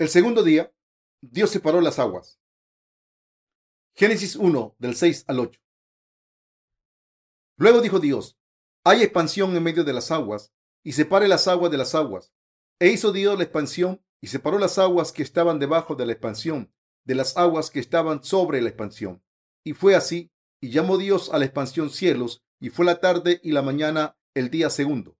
[0.00, 0.72] El segundo día,
[1.20, 2.40] Dios separó las aguas.
[3.94, 5.60] Génesis 1, del 6 al 8.
[7.58, 8.38] Luego dijo Dios,
[8.82, 12.32] hay expansión en medio de las aguas, y separe las aguas de las aguas.
[12.78, 16.72] E hizo Dios la expansión, y separó las aguas que estaban debajo de la expansión,
[17.04, 19.22] de las aguas que estaban sobre la expansión.
[19.66, 20.32] Y fue así,
[20.62, 24.48] y llamó Dios a la expansión cielos, y fue la tarde y la mañana el
[24.48, 25.18] día segundo.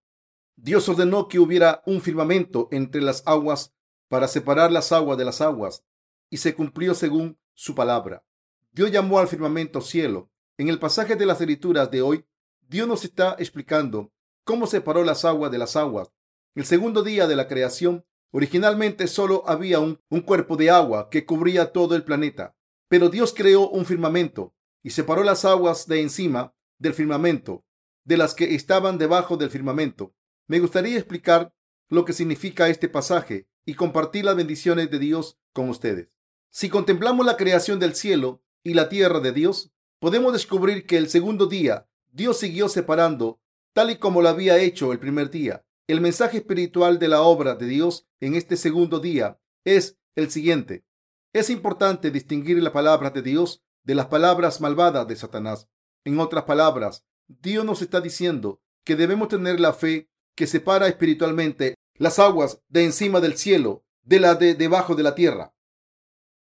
[0.57, 3.75] Dios ordenó que hubiera un firmamento entre las aguas
[4.11, 5.85] para separar las aguas de las aguas,
[6.31, 8.25] y se cumplió según su palabra.
[8.73, 10.33] Dios llamó al firmamento cielo.
[10.59, 12.27] En el pasaje de las escrituras de hoy,
[12.69, 16.11] Dios nos está explicando cómo separó las aguas de las aguas.
[16.57, 21.25] El segundo día de la creación, originalmente solo había un, un cuerpo de agua que
[21.25, 22.57] cubría todo el planeta,
[22.89, 27.65] pero Dios creó un firmamento y separó las aguas de encima del firmamento
[28.05, 30.17] de las que estaban debajo del firmamento.
[30.49, 31.55] Me gustaría explicar
[31.89, 36.09] lo que significa este pasaje y compartir las bendiciones de Dios con ustedes.
[36.51, 41.09] Si contemplamos la creación del cielo y la tierra de Dios, podemos descubrir que el
[41.09, 43.41] segundo día Dios siguió separando
[43.73, 45.65] tal y como lo había hecho el primer día.
[45.87, 50.85] El mensaje espiritual de la obra de Dios en este segundo día es el siguiente.
[51.33, 55.69] Es importante distinguir la palabra de Dios de las palabras malvadas de Satanás.
[56.05, 61.75] En otras palabras, Dios nos está diciendo que debemos tener la fe que separa espiritualmente
[62.01, 65.55] las aguas de encima del cielo de la de debajo de la tierra.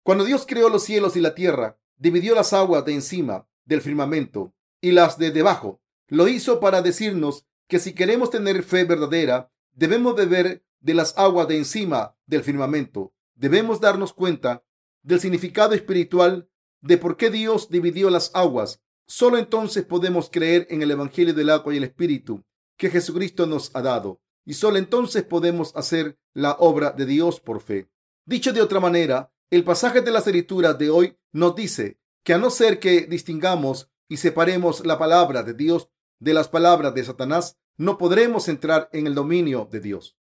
[0.04, 4.54] Cuando Dios creó los cielos y la tierra, dividió las aguas de encima del firmamento
[4.82, 5.82] y las de debajo.
[6.10, 11.48] Lo hizo para decirnos que si queremos tener fe verdadera, debemos beber de las aguas
[11.48, 13.16] de encima del firmamento.
[13.34, 14.64] Debemos darnos cuenta
[15.02, 16.48] del significado espiritual
[16.82, 18.84] de por qué Dios dividió las aguas.
[19.08, 22.46] Solo entonces podemos creer en el Evangelio del agua y el Espíritu
[22.78, 27.60] que Jesucristo nos ha dado y solo entonces podemos hacer la obra de Dios por
[27.60, 27.90] fe.
[28.26, 32.38] Dicho de otra manera, el pasaje de las escrituras de hoy nos dice que a
[32.38, 37.58] no ser que distingamos y separemos la palabra de Dios de las palabras de Satanás,
[37.76, 40.16] no podremos entrar en el dominio de Dios.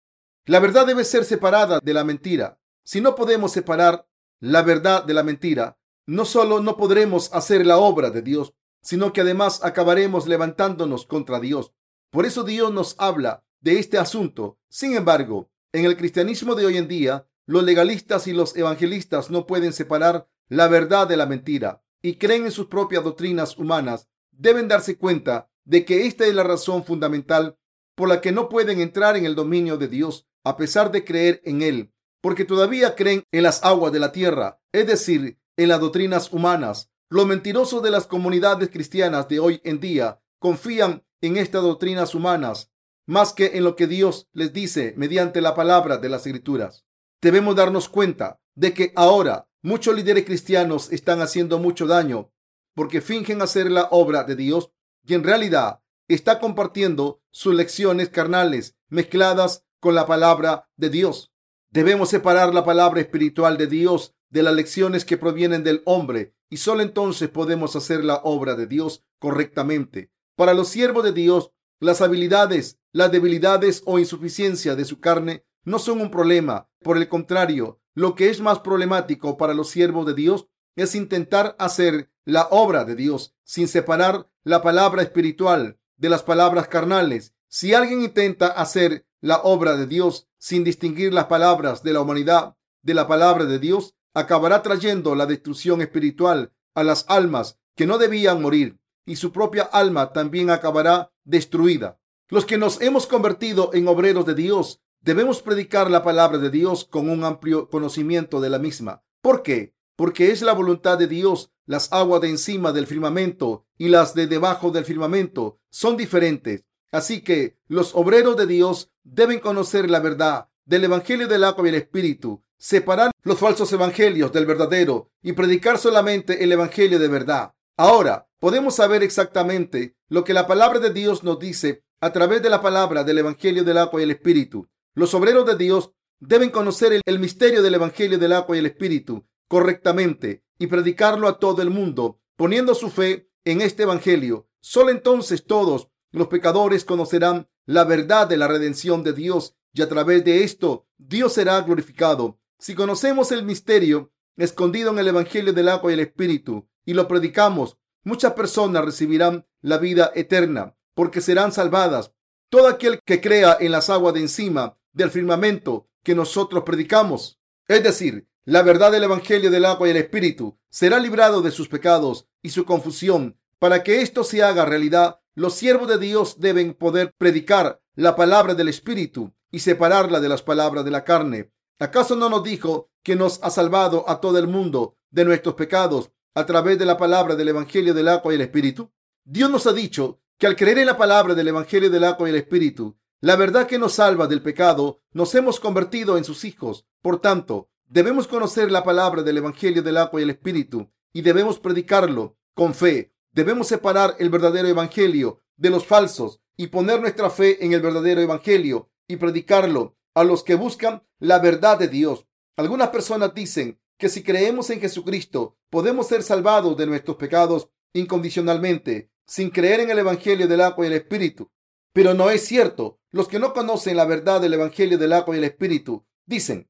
[0.45, 2.59] La verdad debe ser separada de la mentira.
[2.83, 4.09] Si no podemos separar
[4.41, 9.13] la verdad de la mentira, no solo no podremos hacer la obra de Dios, sino
[9.13, 11.73] que además acabaremos levantándonos contra Dios.
[12.11, 14.61] Por eso Dios nos habla de este asunto.
[14.69, 19.45] Sin embargo, en el cristianismo de hoy en día, los legalistas y los evangelistas no
[19.45, 24.09] pueden separar la verdad de la mentira y creen en sus propias doctrinas humanas.
[24.31, 27.59] Deben darse cuenta de que esta es la razón fundamental
[27.97, 31.43] por la que no pueden entrar en el dominio de Dios a pesar de creer
[31.45, 35.81] en Él, porque todavía creen en las aguas de la tierra, es decir, en las
[35.81, 36.93] doctrinas humanas.
[37.09, 42.71] Los mentirosos de las comunidades cristianas de hoy en día confían en estas doctrinas humanas
[43.07, 46.85] más que en lo que Dios les dice mediante la palabra de las escrituras.
[47.23, 52.33] Debemos darnos cuenta de que ahora muchos líderes cristianos están haciendo mucho daño
[52.75, 54.71] porque fingen hacer la obra de Dios
[55.07, 61.33] y en realidad está compartiendo sus lecciones carnales mezcladas con la palabra de Dios.
[61.71, 66.59] Debemos separar la palabra espiritual de Dios de las lecciones que provienen del hombre y
[66.59, 70.11] solo entonces podemos hacer la obra de Dios correctamente.
[70.37, 75.79] Para los siervos de Dios, las habilidades, las debilidades o insuficiencia de su carne no
[75.79, 76.69] son un problema.
[76.83, 81.57] Por el contrario, lo que es más problemático para los siervos de Dios es intentar
[81.59, 87.35] hacer la obra de Dios sin separar la palabra espiritual de las palabras carnales.
[87.49, 92.57] Si alguien intenta hacer la obra de Dios sin distinguir las palabras de la humanidad
[92.83, 97.99] de la palabra de Dios, acabará trayendo la destrucción espiritual a las almas que no
[97.99, 101.99] debían morir y su propia alma también acabará destruida.
[102.29, 106.85] Los que nos hemos convertido en obreros de Dios debemos predicar la palabra de Dios
[106.85, 109.05] con un amplio conocimiento de la misma.
[109.23, 109.75] ¿Por qué?
[109.95, 111.53] Porque es la voluntad de Dios.
[111.65, 116.65] Las aguas de encima del firmamento y las de debajo del firmamento son diferentes.
[116.93, 121.69] Así que los obreros de Dios deben conocer la verdad del Evangelio del agua y
[121.69, 127.55] el Espíritu, separar los falsos evangelios del verdadero y predicar solamente el Evangelio de verdad.
[127.77, 132.51] Ahora podemos saber exactamente lo que la palabra de Dios nos dice a través de
[132.51, 134.69] la palabra del Evangelio del agua y el Espíritu.
[134.95, 139.27] Los obreros de Dios deben conocer el, misterio del Evangelio del agua y el Espíritu
[139.49, 144.49] correctamente y predicarlo a todo el mundo, poniendo su fe en este Evangelio.
[144.61, 149.89] Solo entonces todos los pecadores conocerán la verdad de la redención de Dios y a
[149.89, 152.39] través de esto Dios será glorificado.
[152.59, 157.07] Si conocemos el misterio escondido en el Evangelio del agua y el Espíritu y lo
[157.09, 162.13] predicamos, muchas personas recibirán la vida eterna porque serán salvadas.
[162.49, 167.39] Todo aquel que crea en las aguas de encima del firmamento que nosotros predicamos
[167.69, 171.69] Es decir, la verdad del Evangelio del agua y el Espíritu será librado de sus
[171.69, 173.41] pecados y su confusión.
[173.59, 178.55] Para que esto se haga realidad, los siervos de Dios deben poder predicar la palabra
[178.55, 181.51] del Espíritu y separarla de las palabras de la carne.
[181.81, 186.13] ¿Acaso no nos dijo que nos ha salvado a todo el mundo de nuestros pecados
[186.37, 188.93] a través de la palabra del Evangelio del agua y el Espíritu?
[189.25, 192.31] Dios nos ha dicho que al creer en la palabra del Evangelio del agua y
[192.31, 196.87] el Espíritu, la verdad que nos salva del pecado, nos hemos convertido en sus hijos.
[197.01, 201.59] Por tanto, debemos conocer la palabra del Evangelio del agua y el Espíritu y debemos
[201.59, 203.15] predicarlo con fe.
[203.33, 208.21] Debemos separar el verdadero Evangelio de los falsos y poner nuestra fe en el verdadero
[208.21, 212.27] Evangelio y predicarlo a los que buscan la verdad de Dios.
[212.59, 219.11] Algunas personas dicen que si creemos en Jesucristo podemos ser salvados de nuestros pecados incondicionalmente,
[219.27, 221.51] sin creer en el Evangelio del agua y el Espíritu.
[221.93, 223.01] Pero no es cierto.
[223.11, 226.69] Los que no conocen la verdad del Evangelio del agua y el Espíritu dicen,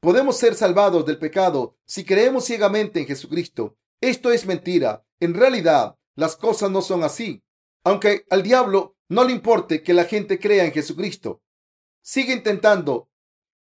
[0.00, 3.76] podemos ser salvados del pecado si creemos ciegamente en Jesucristo.
[4.00, 5.06] Esto es mentira.
[5.20, 7.44] En realidad, las cosas no son así.
[7.84, 11.42] Aunque al diablo no le importe que la gente crea en Jesucristo,
[12.02, 13.08] sigue intentando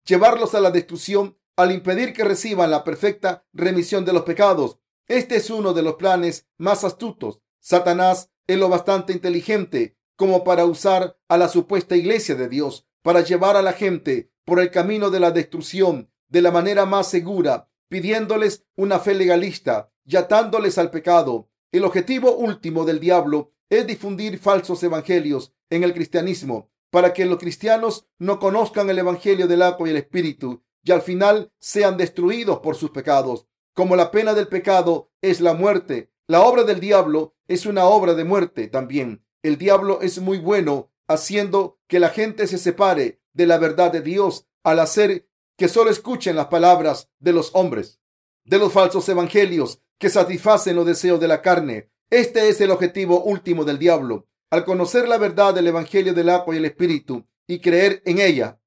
[0.05, 4.79] llevarlos a la destrucción al impedir que reciban la perfecta remisión de los pecados.
[5.07, 7.41] Este es uno de los planes más astutos.
[7.59, 13.21] Satanás es lo bastante inteligente como para usar a la supuesta iglesia de Dios para
[13.21, 17.69] llevar a la gente por el camino de la destrucción de la manera más segura,
[17.87, 21.49] pidiéndoles una fe legalista y atándoles al pecado.
[21.71, 27.39] El objetivo último del diablo es difundir falsos evangelios en el cristianismo para que los
[27.39, 32.59] cristianos no conozcan el evangelio del agua y el espíritu y al final sean destruidos
[32.59, 33.47] por sus pecados.
[33.73, 38.13] Como la pena del pecado es la muerte, la obra del diablo es una obra
[38.13, 39.25] de muerte también.
[39.43, 44.01] El diablo es muy bueno haciendo que la gente se separe de la verdad de
[44.01, 45.27] Dios al hacer
[45.57, 47.99] que solo escuchen las palabras de los hombres,
[48.43, 51.89] de los falsos evangelios que satisfacen los deseos de la carne.
[52.11, 54.27] Este es el objetivo último del diablo.
[54.51, 58.59] Al conocer la verdad del evangelio del agua y el espíritu y creer en ella,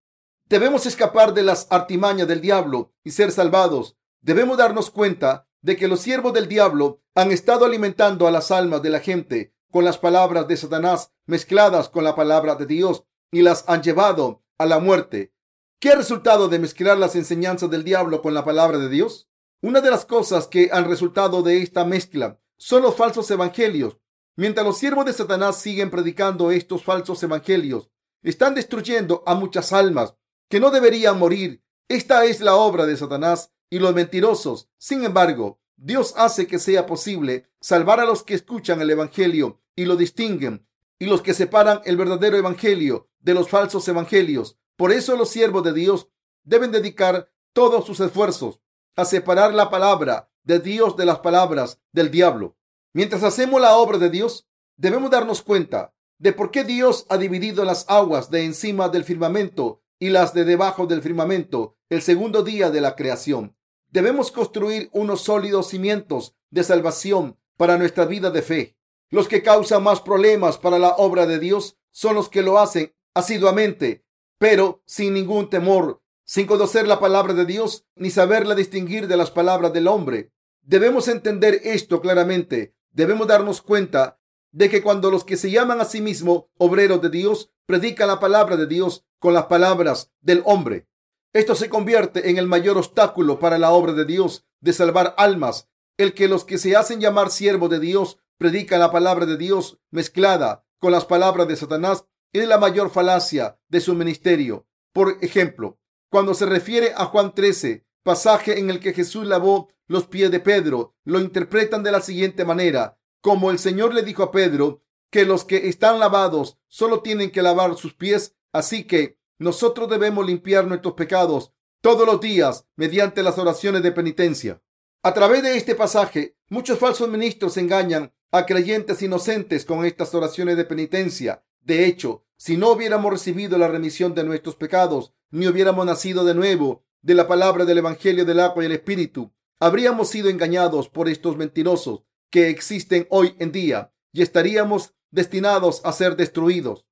[0.49, 3.97] debemos escapar de las artimañas del diablo y ser salvados.
[4.21, 8.83] Debemos darnos cuenta de que los siervos del diablo han estado alimentando a las almas
[8.83, 13.43] de la gente con las palabras de Satanás mezcladas con la palabra de Dios y
[13.43, 15.35] las han llevado a la muerte.
[15.79, 19.29] ¿Qué resultado de mezclar las enseñanzas del diablo con la palabra de Dios?
[19.61, 23.99] Una de las cosas que han resultado de esta mezcla son los falsos evangelios.
[24.37, 27.91] Mientras los siervos de Satanás siguen predicando estos falsos evangelios,
[28.23, 30.15] están destruyendo a muchas almas
[30.49, 31.62] que no deberían morir.
[31.89, 34.69] Esta es la obra de Satanás y los mentirosos.
[34.79, 39.85] Sin embargo, Dios hace que sea posible salvar a los que escuchan el Evangelio y
[39.85, 40.67] lo distinguen,
[40.99, 44.59] y los que separan el verdadero Evangelio de los falsos Evangelios.
[44.77, 46.09] Por eso los siervos de Dios
[46.43, 48.61] deben dedicar todos sus esfuerzos
[48.97, 52.56] a separar la palabra de Dios de las palabras del diablo.
[52.93, 57.65] Mientras hacemos la obra de Dios, debemos darnos cuenta de por qué Dios ha dividido
[57.65, 62.71] las aguas de encima del firmamento y las de debajo del firmamento el segundo día
[62.71, 63.56] de la creación.
[63.91, 68.77] Debemos construir unos sólidos cimientos de salvación para nuestra vida de fe.
[69.11, 72.94] Los que causan más problemas para la obra de Dios son los que lo hacen
[73.15, 74.05] asiduamente,
[74.39, 79.31] pero sin ningún temor, sin conocer la palabra de Dios ni saberla distinguir de las
[79.31, 80.31] palabras del hombre.
[80.61, 82.75] Debemos entender esto claramente.
[82.91, 84.20] Debemos darnos cuenta
[84.53, 88.19] de que cuando los que se llaman a sí mismos obreros de Dios predican la
[88.19, 90.89] palabra de Dios con las palabras del hombre,
[91.34, 95.69] esto se convierte en el mayor obstáculo para la obra de Dios de salvar almas,
[95.98, 99.79] el que los que se hacen llamar siervos de Dios predican la palabra de Dios
[99.91, 104.67] mezclada con las palabras de Satanás es la mayor falacia de su ministerio.
[104.94, 105.79] Por ejemplo,
[106.10, 110.41] cuando se refiere a Juan 13, pasaje en el que Jesús lavó los pies de
[110.41, 115.24] Pedro, lo interpretan de la siguiente manera, como el Señor le dijo a Pedro que
[115.24, 120.67] los que están lavados solo tienen que lavar sus pies, así que nosotros debemos limpiar
[120.67, 124.62] nuestros pecados todos los días mediante las oraciones de penitencia.
[125.03, 130.56] A través de este pasaje, muchos falsos ministros engañan a creyentes inocentes con estas oraciones
[130.56, 131.44] de penitencia.
[131.60, 136.34] De hecho, si no hubiéramos recibido la remisión de nuestros pecados, ni hubiéramos nacido de
[136.34, 141.08] nuevo de la palabra del Evangelio del agua y el Espíritu, habríamos sido engañados por
[141.08, 146.86] estos mentirosos que existen hoy en día y estaríamos destinados a ser destruidos.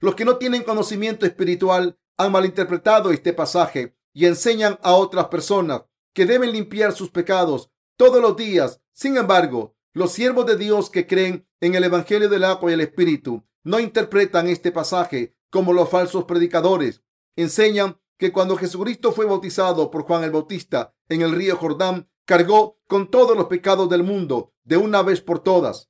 [0.00, 5.82] Los que no tienen conocimiento espiritual han malinterpretado este pasaje y enseñan a otras personas
[6.12, 8.80] que deben limpiar sus pecados todos los días.
[8.92, 12.80] Sin embargo, los siervos de Dios que creen en el Evangelio del agua y el
[12.80, 17.02] Espíritu no interpretan este pasaje como los falsos predicadores.
[17.36, 22.80] Enseñan que cuando Jesucristo fue bautizado por Juan el Bautista en el río Jordán, cargó
[22.86, 25.88] con todos los pecados del mundo de una vez por todas.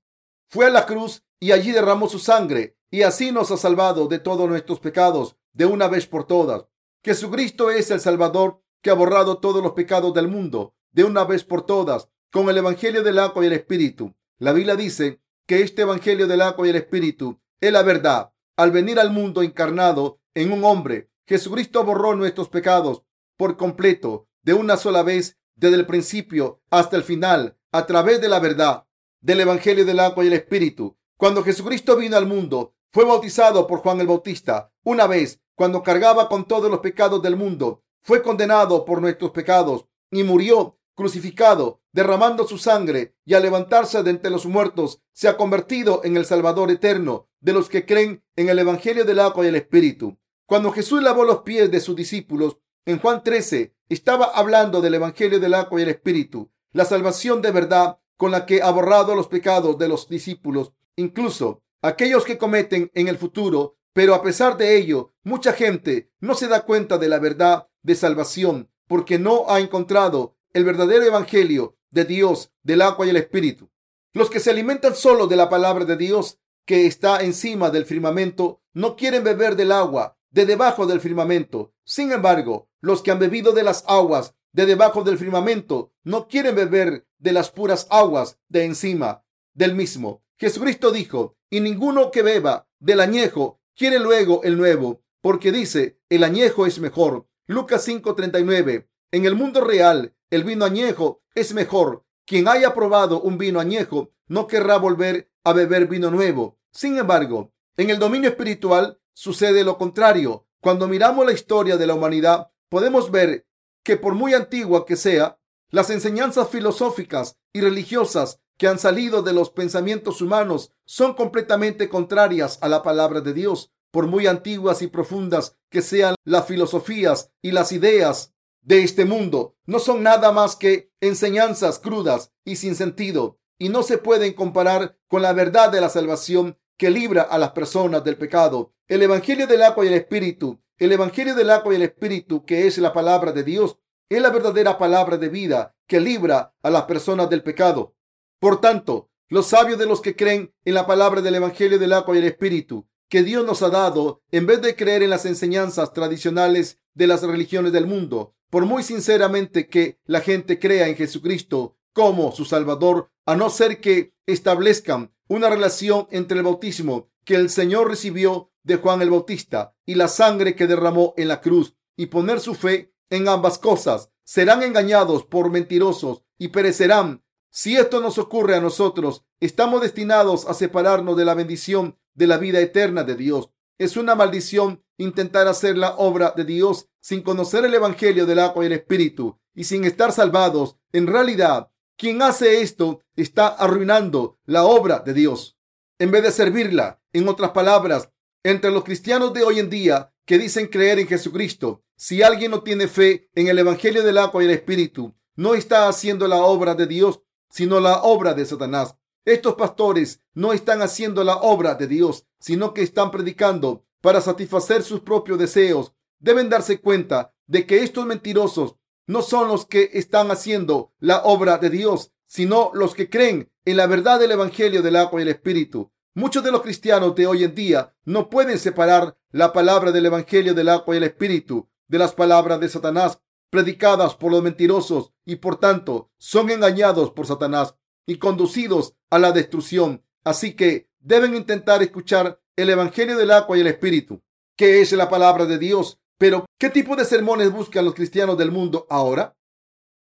[0.48, 4.18] Fue a la cruz y allí derramó su sangre y así nos ha salvado de
[4.18, 6.66] todos nuestros pecados de una vez por todas.
[7.04, 11.44] Jesucristo es el Salvador que ha borrado todos los pecados del mundo de una vez
[11.44, 14.14] por todas con el Evangelio del agua y el Espíritu.
[14.38, 18.32] La Biblia dice que este Evangelio del agua y el Espíritu es la verdad.
[18.56, 23.02] Al venir al mundo encarnado en un hombre, Jesucristo borró nuestros pecados
[23.36, 28.28] por completo de una sola vez desde el principio hasta el final a través de
[28.28, 28.86] la verdad
[29.20, 30.96] del Evangelio del agua y el Espíritu.
[31.18, 34.72] Cuando Jesucristo vino al mundo, fue bautizado por Juan el Bautista.
[34.84, 39.84] Una vez, cuando cargaba con todos los pecados del mundo, fue condenado por nuestros pecados
[40.12, 45.36] y murió crucificado, derramando su sangre y al levantarse de entre los muertos, se ha
[45.36, 49.48] convertido en el Salvador eterno de los que creen en el Evangelio del agua y
[49.48, 50.16] el Espíritu.
[50.46, 55.40] Cuando Jesús lavó los pies de sus discípulos, en Juan 13, estaba hablando del Evangelio
[55.40, 59.28] del agua y el Espíritu, la salvación de verdad con la que ha borrado los
[59.28, 63.76] pecados de los discípulos, incluso aquellos que cometen en el futuro.
[63.94, 67.94] Pero a pesar de ello, mucha gente no se da cuenta de la verdad de
[67.94, 73.70] salvación porque no ha encontrado el verdadero evangelio de Dios, del agua y el espíritu.
[74.12, 78.62] Los que se alimentan solo de la palabra de Dios que está encima del firmamento
[78.72, 81.72] no quieren beber del agua de debajo del firmamento.
[81.84, 86.54] Sin embargo, los que han bebido de las aguas de debajo del firmamento no quieren
[86.54, 89.24] beber de las puras aguas de encima
[89.54, 90.22] del mismo.
[90.38, 96.22] Jesucristo dijo, y ninguno que beba del añejo quiere luego el nuevo, porque dice, el
[96.22, 97.26] añejo es mejor.
[97.46, 98.88] Lucas 5:39.
[99.10, 102.04] En el mundo real, el vino añejo es mejor.
[102.26, 106.58] Quien haya probado un vino añejo no querrá volver a beber vino nuevo.
[106.72, 110.46] Sin embargo, en el dominio espiritual sucede lo contrario.
[110.60, 113.46] Cuando miramos la historia de la humanidad, podemos ver
[113.82, 115.40] que por muy antigua que sea,
[115.70, 122.58] las enseñanzas filosóficas y religiosas que han salido de los pensamientos humanos son completamente contrarias
[122.60, 123.72] a la palabra de Dios.
[123.90, 129.56] Por muy antiguas y profundas que sean las filosofías y las ideas de este mundo,
[129.64, 134.98] no son nada más que enseñanzas crudas y sin sentido, y no se pueden comparar
[135.08, 138.74] con la verdad de la salvación que libra a las personas del pecado.
[138.88, 142.66] El Evangelio del agua y el Espíritu, el Evangelio del agua y el Espíritu, que
[142.66, 143.78] es la palabra de Dios,
[144.10, 147.94] es la verdadera palabra de vida que libra a las personas del pecado.
[148.40, 152.14] Por tanto, los sabios de los que creen en la palabra del Evangelio del agua
[152.14, 155.92] y el Espíritu que Dios nos ha dado, en vez de creer en las enseñanzas
[155.92, 161.76] tradicionales de las religiones del mundo, por muy sinceramente que la gente crea en Jesucristo
[161.92, 167.50] como su Salvador, a no ser que establezcan una relación entre el bautismo que el
[167.50, 172.06] Señor recibió de Juan el Bautista y la sangre que derramó en la cruz y
[172.06, 177.24] poner su fe en ambas cosas, serán engañados por mentirosos y perecerán.
[177.50, 182.38] Si esto nos ocurre a nosotros, estamos destinados a separarnos de la bendición de la
[182.38, 183.50] vida eterna de Dios.
[183.78, 188.64] Es una maldición intentar hacer la obra de Dios sin conocer el Evangelio del agua
[188.64, 190.76] y el Espíritu y sin estar salvados.
[190.92, 195.58] En realidad, quien hace esto está arruinando la obra de Dios
[195.98, 197.00] en vez de servirla.
[197.12, 198.10] En otras palabras,
[198.42, 202.62] entre los cristianos de hoy en día que dicen creer en Jesucristo, si alguien no
[202.62, 206.74] tiene fe en el Evangelio del agua y el Espíritu, no está haciendo la obra
[206.74, 208.96] de Dios, sino la obra de Satanás.
[209.24, 214.82] Estos pastores no están haciendo la obra de Dios, sino que están predicando para satisfacer
[214.82, 215.92] sus propios deseos.
[216.18, 218.76] Deben darse cuenta de que estos mentirosos
[219.06, 223.76] no son los que están haciendo la obra de Dios, sino los que creen en
[223.76, 225.90] la verdad del Evangelio del agua y el Espíritu.
[226.14, 230.54] Muchos de los cristianos de hoy en día no pueden separar la palabra del Evangelio
[230.54, 235.36] del agua y el Espíritu de las palabras de Satanás predicadas por los mentirosos y
[235.36, 237.74] por tanto son engañados por Satanás
[238.06, 240.04] y conducidos a la destrucción.
[240.24, 244.22] Así que deben intentar escuchar el Evangelio del agua y el Espíritu,
[244.56, 246.00] que es la palabra de Dios.
[246.18, 249.36] Pero, ¿qué tipo de sermones buscan los cristianos del mundo ahora?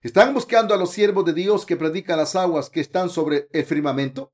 [0.02, 3.66] ¿Están buscando a los siervos de Dios que predican las aguas que están sobre el
[3.66, 4.34] firmamento?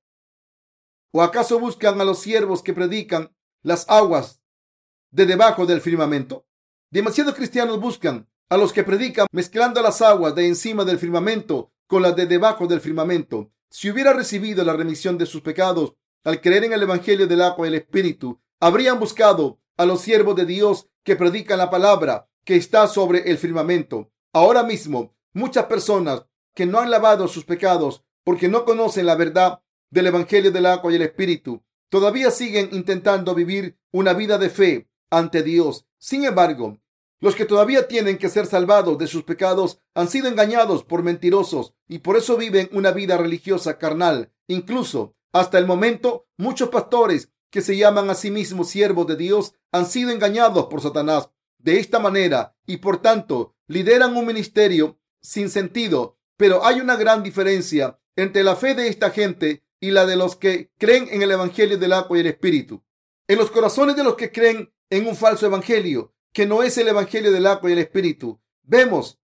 [1.12, 4.41] ¿O acaso buscan a los siervos que predican las aguas
[5.12, 6.48] de debajo del firmamento?
[6.89, 12.01] Demasiados cristianos buscan a los que predican mezclando las aguas de encima del firmamento con
[12.01, 13.51] las de debajo del firmamento.
[13.69, 17.67] Si hubiera recibido la remisión de sus pecados al creer en el Evangelio del agua
[17.67, 22.55] y el Espíritu, habrían buscado a los siervos de Dios que predican la palabra que
[22.55, 24.12] está sobre el firmamento.
[24.31, 29.62] Ahora mismo, muchas personas que no han lavado sus pecados porque no conocen la verdad
[29.89, 34.89] del Evangelio del agua y el Espíritu, todavía siguen intentando vivir una vida de fe
[35.09, 35.85] ante Dios.
[35.97, 36.79] Sin embargo,
[37.24, 41.74] Los que todavía tienen que ser salvados de sus pecados han sido engañados por mentirosos
[41.88, 44.34] y por eso viven una vida religiosa carnal.
[44.48, 49.53] Incluso hasta el momento, muchos pastores que se llaman a sí mismos siervos de Dios
[49.72, 55.50] han sido engañados por Satanás de esta manera y por tanto lideran un ministerio sin
[55.50, 56.18] sentido.
[56.36, 60.36] Pero hay una gran diferencia entre la fe de esta gente y la de los
[60.36, 62.84] que creen en el Evangelio del agua y el Espíritu.
[63.30, 66.87] En los corazones de los que creen en un falso Evangelio, que no es el
[66.87, 69.19] Evangelio del agua y el Espíritu, vemos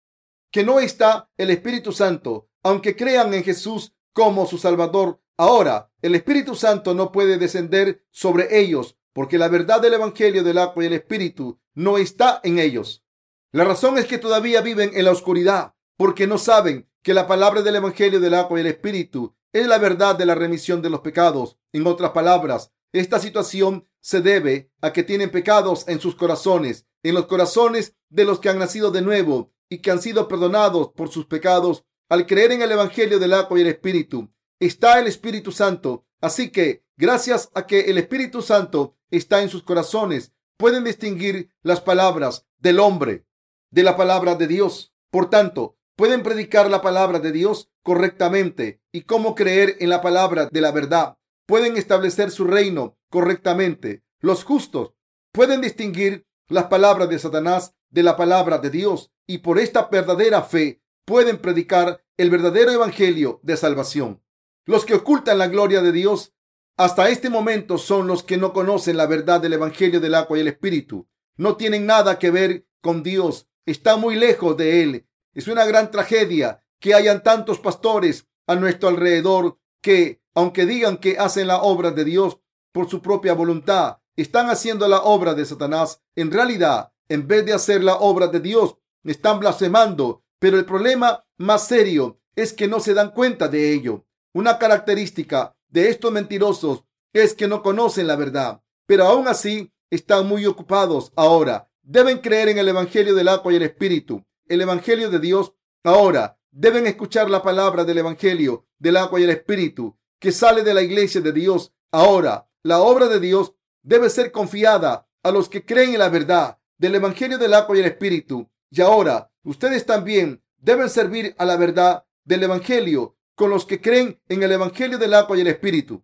[0.51, 5.21] que no está el Espíritu Santo, aunque crean en Jesús como su Salvador.
[5.37, 10.59] Ahora, el Espíritu Santo no puede descender sobre ellos porque la verdad del Evangelio del
[10.59, 13.03] agua y el Espíritu no está en ellos.
[13.51, 17.61] La razón es que todavía viven en la oscuridad porque no saben que la palabra
[17.61, 20.99] del Evangelio del agua y el Espíritu es la verdad de la remisión de los
[20.99, 21.57] pecados.
[21.71, 27.15] En otras palabras, esta situación se debe a que tienen pecados en sus corazones, en
[27.15, 31.09] los corazones de los que han nacido de nuevo y que han sido perdonados por
[31.09, 34.29] sus pecados al creer en el Evangelio del agua y el Espíritu.
[34.59, 36.05] Está el Espíritu Santo.
[36.21, 41.81] Así que, gracias a que el Espíritu Santo está en sus corazones, pueden distinguir las
[41.81, 43.25] palabras del hombre
[43.71, 44.93] de la palabra de Dios.
[45.11, 50.47] Por tanto, pueden predicar la palabra de Dios correctamente y cómo creer en la palabra
[50.51, 51.17] de la verdad.
[51.45, 54.03] Pueden establecer su reino correctamente.
[54.19, 54.93] Los justos
[55.31, 60.41] pueden distinguir las palabras de Satanás de la palabra de Dios y por esta verdadera
[60.41, 64.23] fe pueden predicar el verdadero evangelio de salvación.
[64.65, 66.33] Los que ocultan la gloria de Dios
[66.77, 70.41] hasta este momento son los que no conocen la verdad del evangelio del agua y
[70.41, 71.07] el espíritu.
[71.35, 73.47] No tienen nada que ver con Dios.
[73.65, 75.07] Está muy lejos de Él.
[75.33, 81.17] Es una gran tragedia que hayan tantos pastores a nuestro alrededor que, aunque digan que
[81.17, 82.39] hacen la obra de Dios
[82.71, 86.01] por su propia voluntad, están haciendo la obra de Satanás.
[86.15, 90.23] En realidad, en vez de hacer la obra de Dios, están blasfemando.
[90.39, 94.05] Pero el problema más serio es que no se dan cuenta de ello.
[94.33, 100.27] Una característica de estos mentirosos es que no conocen la verdad, pero aún así están
[100.27, 101.71] muy ocupados ahora.
[101.81, 105.53] Deben creer en el Evangelio del agua y el Espíritu, el Evangelio de Dios.
[105.83, 110.73] Ahora deben escuchar la palabra del Evangelio del agua y el Espíritu que sale de
[110.73, 111.73] la iglesia de Dios.
[111.91, 113.53] Ahora, la obra de Dios
[113.87, 117.79] debe ser confiada a los que creen en la verdad del Evangelio del agua y
[117.79, 118.49] el Espíritu.
[118.69, 124.21] Y ahora, ustedes también deben servir a la verdad del Evangelio con los que creen
[124.27, 126.03] en el Evangelio del agua y el Espíritu.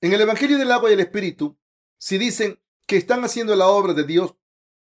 [0.00, 1.58] En el Evangelio del agua y el Espíritu,
[1.98, 4.34] si dicen que están haciendo la obra de Dios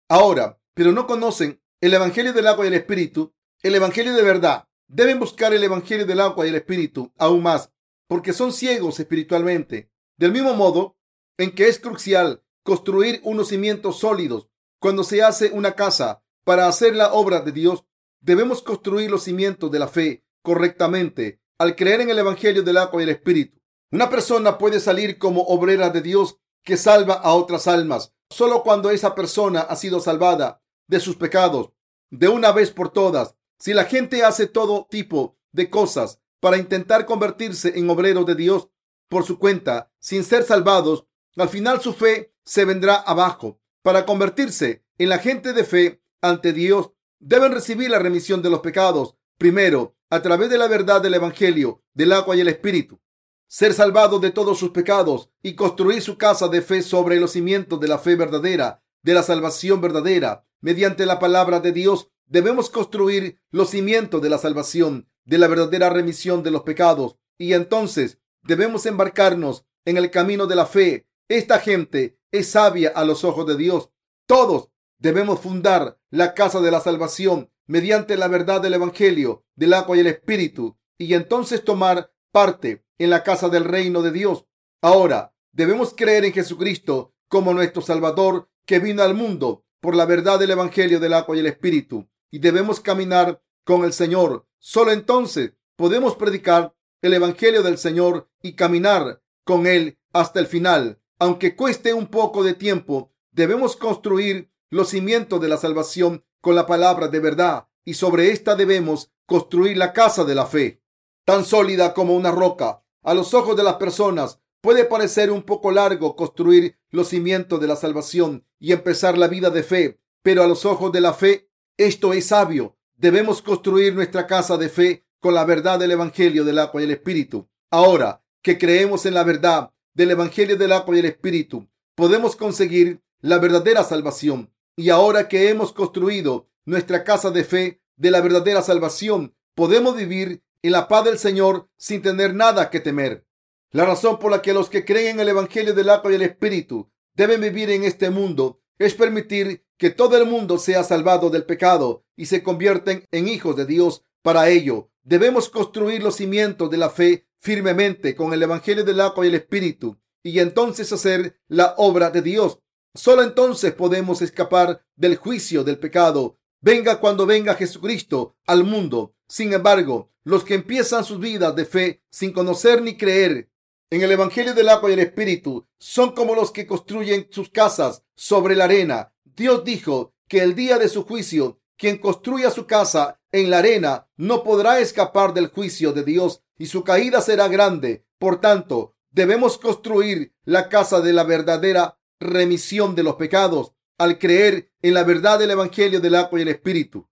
[0.09, 4.67] ahora, pero no conocen el Evangelio del agua y el Espíritu, el Evangelio de verdad,
[4.89, 7.71] deben buscar el Evangelio del agua y el Espíritu aún más,
[8.09, 9.91] porque son ciegos espiritualmente.
[10.17, 10.97] Del mismo modo
[11.39, 14.49] en que es crucial construir unos cimientos sólidos
[14.81, 17.85] cuando se hace una casa para hacer la obra de Dios,
[18.21, 23.01] debemos construir los cimientos de la fe correctamente al creer en el Evangelio del agua
[23.01, 23.61] y el Espíritu.
[23.91, 28.91] Una persona puede salir como obrera de Dios que salva a otras almas solo cuando
[28.91, 31.71] esa persona ha sido salvada de sus pecados
[32.11, 33.37] de una vez por todas.
[33.59, 38.69] Si la gente hace todo tipo de cosas para intentar convertirse en obrero de Dios
[39.09, 41.07] por su cuenta sin ser salvados,
[41.43, 43.61] al final su fe se vendrá abajo.
[43.83, 48.61] Para convertirse en la gente de fe ante Dios, deben recibir la remisión de los
[48.61, 53.01] pecados primero a través de la verdad del Evangelio, del agua y el Espíritu,
[53.49, 57.81] ser salvado de todos sus pecados y construir su casa de fe sobre los cimientos
[57.81, 60.47] de la fe verdadera, de la salvación verdadera.
[60.61, 65.91] Mediante la palabra de Dios debemos construir los cimientos de la salvación, de la verdadera
[65.91, 71.06] remisión de los pecados y entonces debemos embarcarnos en el camino de la fe.
[71.29, 73.91] Esta gente es sabia a los ojos de Dios.
[74.27, 79.97] Todos debemos fundar la casa de la salvación mediante la verdad del Evangelio, del agua
[79.97, 84.47] y el Espíritu, y entonces tomar parte en la casa del reino de Dios.
[84.81, 90.39] Ahora, debemos creer en Jesucristo como nuestro Salvador que vino al mundo por la verdad
[90.39, 94.47] del Evangelio del agua y el Espíritu, y debemos caminar con el Señor.
[94.59, 101.01] Solo entonces podemos predicar el Evangelio del Señor y caminar con Él hasta el final.
[101.19, 106.67] Aunque cueste un poco de tiempo, debemos construir los cimientos de la salvación con la
[106.67, 110.83] palabra de verdad y sobre esta debemos construir la casa de la fe,
[111.25, 112.83] tan sólida como una roca.
[113.03, 117.67] A los ojos de las personas puede parecer un poco largo construir los cimientos de
[117.67, 121.49] la salvación y empezar la vida de fe, pero a los ojos de la fe
[121.77, 122.77] esto es sabio.
[122.97, 126.91] Debemos construir nuestra casa de fe con la verdad del Evangelio del agua y el
[126.91, 127.49] Espíritu.
[127.71, 133.01] Ahora que creemos en la verdad del Evangelio del agua y el Espíritu, podemos conseguir
[133.23, 138.61] la verdadera salvación Y ahora que hemos construido nuestra casa de fe de la verdadera
[138.61, 143.25] salvación, podemos vivir en la paz del Señor sin tener nada que temer.
[143.71, 146.23] La razón por la que los que creen en el Evangelio del agua y el
[146.23, 151.47] Espíritu deben vivir en este mundo es permitir que todo el mundo sea salvado del
[151.47, 154.05] pecado y se convierten en hijos de Dios.
[154.21, 159.25] Para ello, debemos construir los cimientos de la fe firmemente con el Evangelio del agua
[159.25, 162.59] y el Espíritu y entonces hacer la obra de Dios.
[162.95, 166.39] Solo entonces podemos escapar del juicio del pecado.
[166.61, 169.15] Venga cuando venga Jesucristo al mundo.
[169.29, 173.49] Sin embargo, los que empiezan sus vidas de fe sin conocer ni creer
[173.91, 178.03] en el Evangelio del agua y el Espíritu son como los que construyen sus casas
[178.17, 179.15] sobre la arena.
[179.25, 184.09] Dios dijo que el día de su juicio, quien construya su casa en la arena
[184.17, 188.07] no podrá escapar del juicio de Dios y su caída será grande.
[188.19, 194.71] Por tanto, debemos construir la casa de la verdadera remisión de los pecados al creer
[194.83, 197.09] en la verdad del Evangelio del agua y el Espíritu.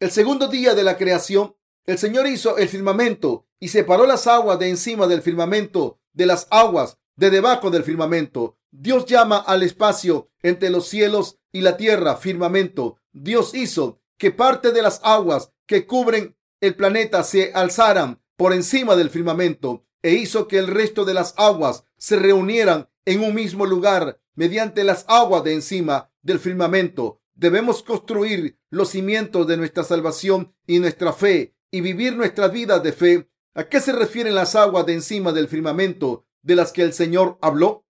[0.00, 1.54] El segundo día de la creación,
[1.86, 6.46] el Señor hizo el firmamento y separó las aguas de encima del firmamento de las
[6.50, 8.58] aguas de debajo del firmamento.
[8.70, 12.98] Dios llama al espacio entre los cielos y la tierra firmamento.
[13.12, 18.94] Dios hizo que parte de las aguas que cubren el planeta se alzaran por encima
[18.94, 23.66] del firmamento e hizo que el resto de las aguas se reunieran en un mismo
[23.66, 27.20] lugar mediante las aguas de encima del firmamento.
[27.34, 32.92] Debemos construir los cimientos de nuestra salvación y nuestra fe y vivir nuestras vidas de
[32.92, 33.28] fe.
[33.54, 37.38] ¿A qué se refieren las aguas de encima del firmamento de las que el Señor
[37.42, 37.88] habló?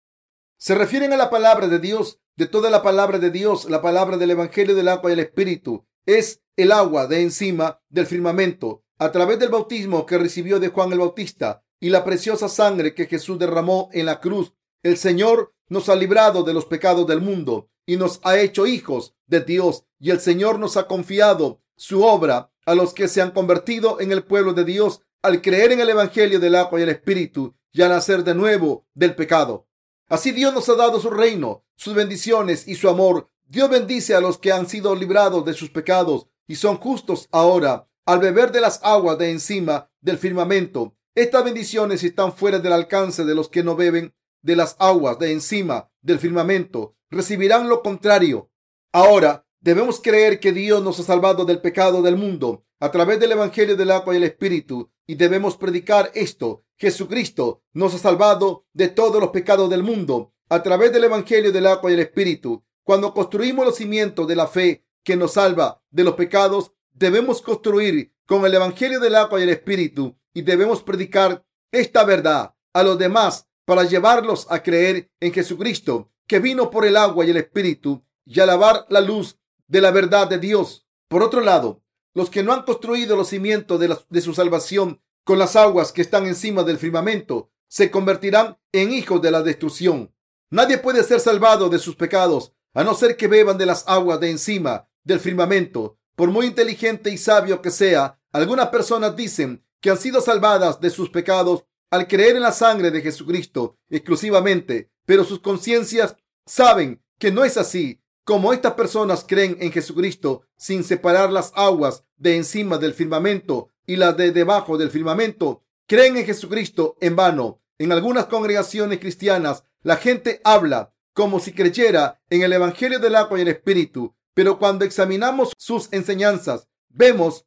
[0.56, 4.16] Se refieren a la palabra de Dios, de toda la palabra de Dios, la palabra
[4.16, 5.86] del Evangelio del agua y el Espíritu.
[6.06, 10.92] Es el agua de encima del firmamento a través del bautismo que recibió de Juan
[10.92, 14.52] el Bautista y la preciosa sangre que Jesús derramó en la cruz.
[14.82, 19.14] El Señor nos ha librado de los pecados del mundo y nos ha hecho hijos
[19.26, 23.32] de Dios y el Señor nos ha confiado su obra a los que se han
[23.32, 26.90] convertido en el pueblo de Dios al creer en el Evangelio del agua y el
[26.90, 29.66] Espíritu y a nacer de nuevo del pecado.
[30.08, 33.30] Así Dios nos ha dado su reino, sus bendiciones y su amor.
[33.48, 37.88] Dios bendice a los que han sido librados de sus pecados y son justos ahora
[38.06, 40.96] al beber de las aguas de encima del firmamento.
[41.14, 45.32] Estas bendiciones están fuera del alcance de los que no beben de las aguas de
[45.32, 46.96] encima del firmamento.
[47.10, 48.50] Recibirán lo contrario.
[48.92, 53.32] Ahora debemos creer que Dios nos ha salvado del pecado del mundo a través del
[53.32, 56.64] Evangelio del agua y el Espíritu y debemos predicar esto.
[56.76, 61.66] Jesucristo nos ha salvado de todos los pecados del mundo a través del Evangelio del
[61.66, 62.64] agua y el Espíritu.
[62.84, 68.12] Cuando construimos los cimientos de la fe que nos salva de los pecados, debemos construir
[68.26, 72.98] con el Evangelio del agua y el Espíritu y debemos predicar esta verdad a los
[72.98, 78.04] demás para llevarlos a creer en Jesucristo, que vino por el agua y el Espíritu
[78.24, 80.86] y a lavar la luz de la verdad de Dios.
[81.08, 81.82] Por otro lado,
[82.14, 86.02] los que no han construido los cimientos de, de su salvación con las aguas que
[86.02, 90.12] están encima del firmamento, se convertirán en hijos de la destrucción.
[90.50, 94.20] Nadie puede ser salvado de sus pecados a no ser que beban de las aguas
[94.20, 95.98] de encima del firmamento.
[96.16, 100.90] Por muy inteligente y sabio que sea, algunas personas dicen que han sido salvadas de
[100.90, 107.30] sus pecados al creer en la sangre de Jesucristo exclusivamente, pero sus conciencias saben que
[107.30, 108.00] no es así.
[108.24, 113.96] Como estas personas creen en Jesucristo sin separar las aguas de encima del firmamento y
[113.96, 117.60] las de debajo del firmamento, creen en Jesucristo en vano.
[117.78, 123.38] En algunas congregaciones cristianas, la gente habla como si creyera en el Evangelio del agua
[123.38, 127.46] y el Espíritu, pero cuando examinamos sus enseñanzas, vemos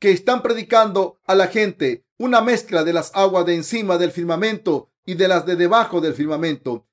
[0.00, 4.90] que están predicando a la gente una mezcla de las aguas de encima del firmamento
[5.04, 6.86] y de las de debajo del firmamento.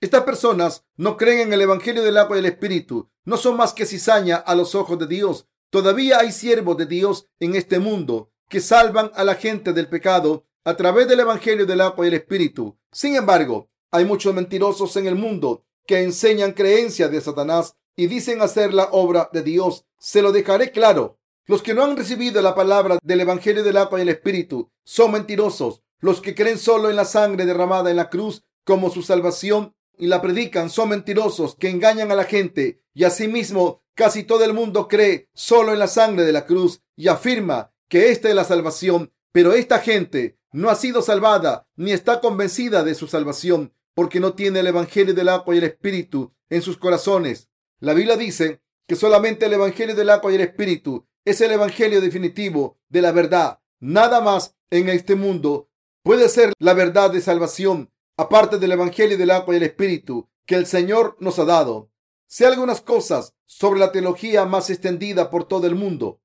[0.00, 3.10] Estas personas no creen en el Evangelio del agua y el Espíritu.
[3.24, 5.46] No son más que cizaña a los ojos de Dios.
[5.70, 10.46] Todavía hay siervos de Dios en este mundo que salvan a la gente del pecado
[10.64, 12.78] a través del Evangelio del agua y el Espíritu.
[12.90, 18.40] Sin embargo, hay muchos mentirosos en el mundo que enseñan creencias de Satanás y dicen
[18.40, 19.84] hacer la obra de Dios.
[19.98, 21.18] Se lo dejaré claro.
[21.46, 25.12] Los que no han recibido la palabra del Evangelio del agua y el Espíritu son
[25.12, 25.82] mentirosos.
[25.98, 30.06] Los que creen solo en la sangre derramada en la cruz como su salvación y
[30.06, 34.88] la predican son mentirosos que engañan a la gente y asimismo casi todo el mundo
[34.88, 39.12] cree solo en la sangre de la cruz y afirma que esta es la salvación,
[39.32, 44.32] pero esta gente no ha sido salvada ni está convencida de su salvación porque no
[44.32, 47.50] tiene el Evangelio del agua y el Espíritu en sus corazones.
[47.80, 52.00] La Biblia dice que solamente el Evangelio del agua y el Espíritu es el Evangelio
[52.00, 53.60] definitivo de la verdad.
[53.78, 55.68] Nada más en este mundo
[56.02, 60.54] puede ser la verdad de salvación aparte del Evangelio del agua y el Espíritu que
[60.54, 61.90] el Señor nos ha dado.
[62.26, 66.22] sé algunas cosas sobre la teología más extendida por todo el mundo.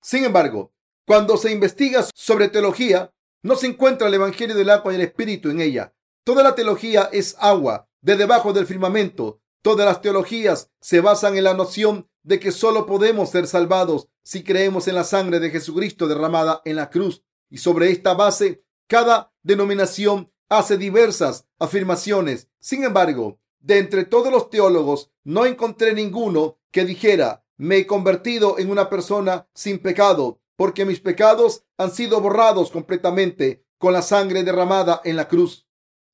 [0.00, 0.72] Sin embargo,
[1.04, 5.50] cuando se investiga sobre teología, no se encuentra el Evangelio del agua y el Espíritu
[5.50, 5.92] en ella.
[6.28, 9.40] Toda la teología es agua de debajo del firmamento.
[9.62, 14.44] Todas las teologías se basan en la noción de que solo podemos ser salvados si
[14.44, 17.24] creemos en la sangre de Jesucristo derramada en la cruz.
[17.48, 22.48] Y sobre esta base, cada denominación hace diversas afirmaciones.
[22.60, 28.58] Sin embargo, de entre todos los teólogos, no encontré ninguno que dijera, me he convertido
[28.58, 34.42] en una persona sin pecado, porque mis pecados han sido borrados completamente con la sangre
[34.42, 35.67] derramada en la cruz.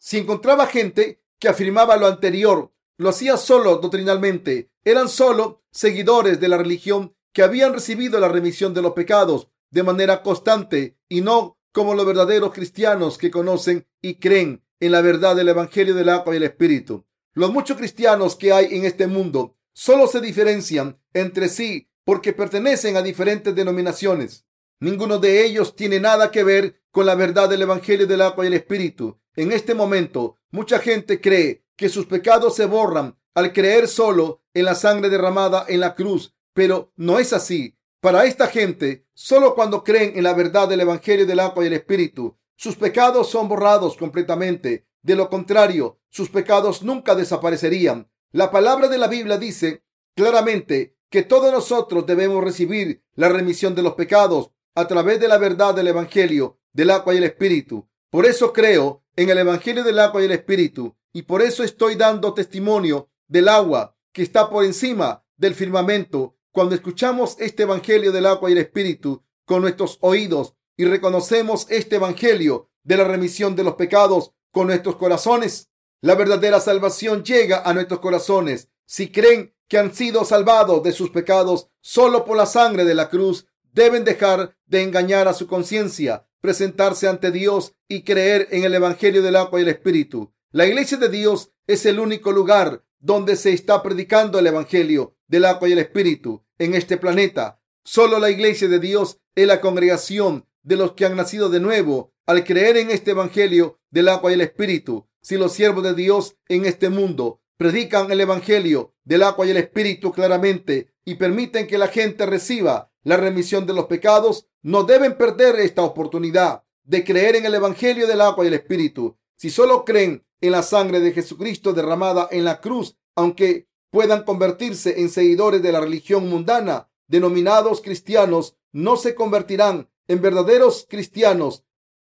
[0.07, 6.49] Si encontraba gente que afirmaba lo anterior, lo hacía solo doctrinalmente, eran solo seguidores de
[6.49, 11.59] la religión que habían recibido la remisión de los pecados de manera constante y no
[11.73, 16.35] como los verdaderos cristianos que conocen y creen en la verdad del Evangelio del agua
[16.35, 17.07] y el Espíritu.
[17.33, 22.99] Los muchos cristianos que hay en este mundo solo se diferencian entre sí porque pertenecen
[22.99, 24.45] a diferentes denominaciones.
[24.81, 28.49] Ninguno de ellos tiene nada que ver con la verdad del Evangelio del agua y
[28.49, 29.19] el Espíritu.
[29.37, 34.65] En este momento, mucha gente cree que sus pecados se borran al creer solo en
[34.65, 37.77] la sangre derramada en la cruz, pero no es así.
[38.01, 41.73] Para esta gente, solo cuando creen en la verdad del Evangelio del agua y el
[41.73, 44.87] Espíritu, sus pecados son borrados completamente.
[45.03, 48.09] De lo contrario, sus pecados nunca desaparecerían.
[48.31, 49.83] La palabra de la Biblia dice
[50.15, 55.39] claramente que todos nosotros debemos recibir la remisión de los pecados a través de la
[55.39, 57.89] verdad del Evangelio del agua y el Espíritu.
[58.15, 61.97] Por eso creo en el Evangelio del agua y el Espíritu y por eso estoy
[61.97, 66.37] dando testimonio del agua que está por encima del firmamento.
[66.53, 71.97] Cuando escuchamos este Evangelio del agua y el Espíritu con nuestros oídos y reconocemos este
[71.97, 77.75] Evangelio de la remisión de los pecados con nuestros corazones, la verdadera salvación llega a
[77.75, 78.69] nuestros corazones.
[78.87, 83.11] Si creen que han sido salvados de sus pecados solo por la sangre de la
[83.11, 88.75] cruz, deben dejar de engañar a su conciencia, presentarse ante Dios y creer en el
[88.75, 90.35] Evangelio del agua y el Espíritu.
[90.51, 95.47] La iglesia de Dios es el único lugar donde se está predicando el Evangelio del
[95.47, 97.63] agua y el Espíritu en este planeta.
[97.83, 102.13] Solo la iglesia de Dios es la congregación de los que han nacido de nuevo
[102.27, 105.09] al creer en este Evangelio del agua y el Espíritu.
[105.23, 109.57] Si los siervos de Dios en este mundo predican el Evangelio del agua y el
[109.57, 115.19] Espíritu claramente y permiten que la gente reciba la remisión de los pecados, no deben
[115.19, 119.19] perder esta oportunidad de creer en el Evangelio del agua y el Espíritu.
[119.37, 125.03] Si solo creen en la sangre de Jesucristo derramada en la cruz, aunque puedan convertirse
[125.03, 131.65] en seguidores de la religión mundana, denominados cristianos, no se convertirán en verdaderos cristianos.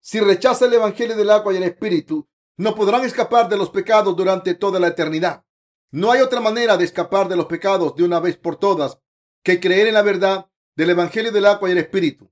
[0.02, 4.14] Si rechazan el Evangelio del agua y el Espíritu, no podrán escapar de los pecados
[4.14, 5.46] durante toda la eternidad.
[5.90, 8.98] No hay otra manera de escapar de los pecados de una vez por todas
[9.42, 12.31] que creer en la verdad del Evangelio del agua y el Espíritu.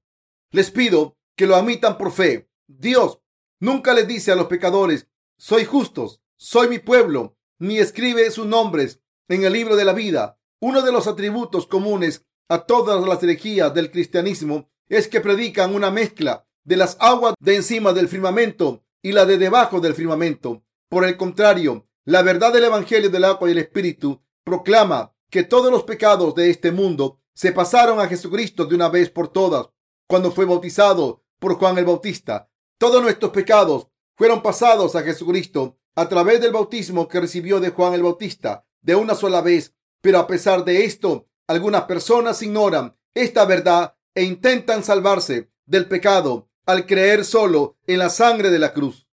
[0.53, 2.51] Les pido que lo admitan por fe.
[2.67, 3.21] Dios
[3.61, 5.07] nunca les dice a los pecadores,
[5.39, 10.39] soy justos, soy mi pueblo, ni escribe sus nombres en el libro de la vida.
[10.61, 15.91] Uno de los atributos comunes a todas las herejías del cristianismo es que predican una
[15.91, 20.65] mezcla de las aguas de encima del firmamento y la de debajo del firmamento.
[20.89, 25.71] Por el contrario, la verdad del Evangelio del agua y el Espíritu proclama que todos
[25.71, 29.69] los pecados de este mundo se pasaron a Jesucristo de una vez por todas
[30.11, 32.51] cuando fue bautizado por Juan el Bautista.
[32.79, 37.94] Todos nuestros pecados fueron pasados a Jesucristo a través del bautismo que recibió de Juan
[37.94, 39.73] el Bautista de una sola vez.
[40.01, 46.51] Pero a pesar de esto, algunas personas ignoran esta verdad e intentan salvarse del pecado
[46.66, 49.07] al creer solo en la sangre de la cruz.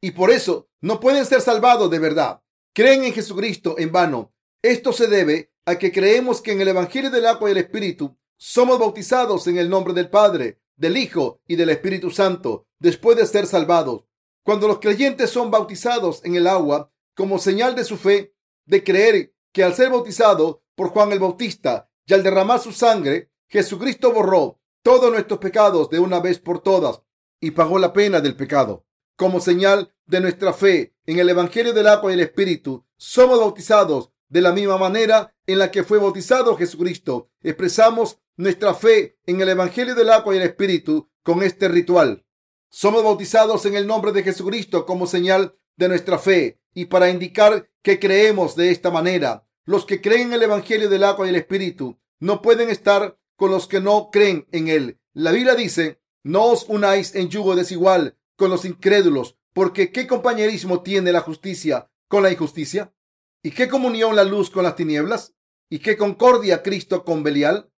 [0.00, 2.42] Y por eso no pueden ser salvados de verdad.
[2.74, 4.32] Creen en Jesucristo en vano.
[4.62, 8.16] Esto se debe a que creemos que en el Evangelio del agua y el Espíritu
[8.38, 13.26] somos bautizados en el nombre del Padre, del Hijo y del Espíritu Santo después de
[13.26, 14.04] ser salvados.
[14.44, 19.34] Cuando los creyentes son bautizados en el agua como señal de su fe, de creer
[19.52, 24.60] que al ser bautizado por Juan el Bautista y al derramar su sangre, Jesucristo borró
[24.82, 27.02] todos nuestros pecados de una vez por todas
[27.40, 28.86] y pagó la pena del pecado.
[29.16, 34.12] Como señal de nuestra fe en el Evangelio del agua y el Espíritu, somos bautizados
[34.28, 37.30] de la misma manera en la que fue bautizado Jesucristo.
[37.42, 42.24] Expresamos nuestra fe en el Evangelio del agua y el Espíritu con este ritual.
[42.70, 47.68] Somos bautizados en el nombre de Jesucristo como señal de nuestra fe y para indicar
[47.82, 49.44] que creemos de esta manera.
[49.64, 53.50] Los que creen en el Evangelio del agua y el Espíritu no pueden estar con
[53.50, 55.00] los que no creen en él.
[55.14, 60.82] La Biblia dice, no os unáis en yugo desigual con los incrédulos, porque ¿qué compañerismo
[60.82, 62.94] tiene la justicia con la injusticia?
[63.42, 65.34] ¿Y qué comunión la luz con las tinieblas?
[65.68, 67.72] ¿Y qué concordia Cristo con Belial?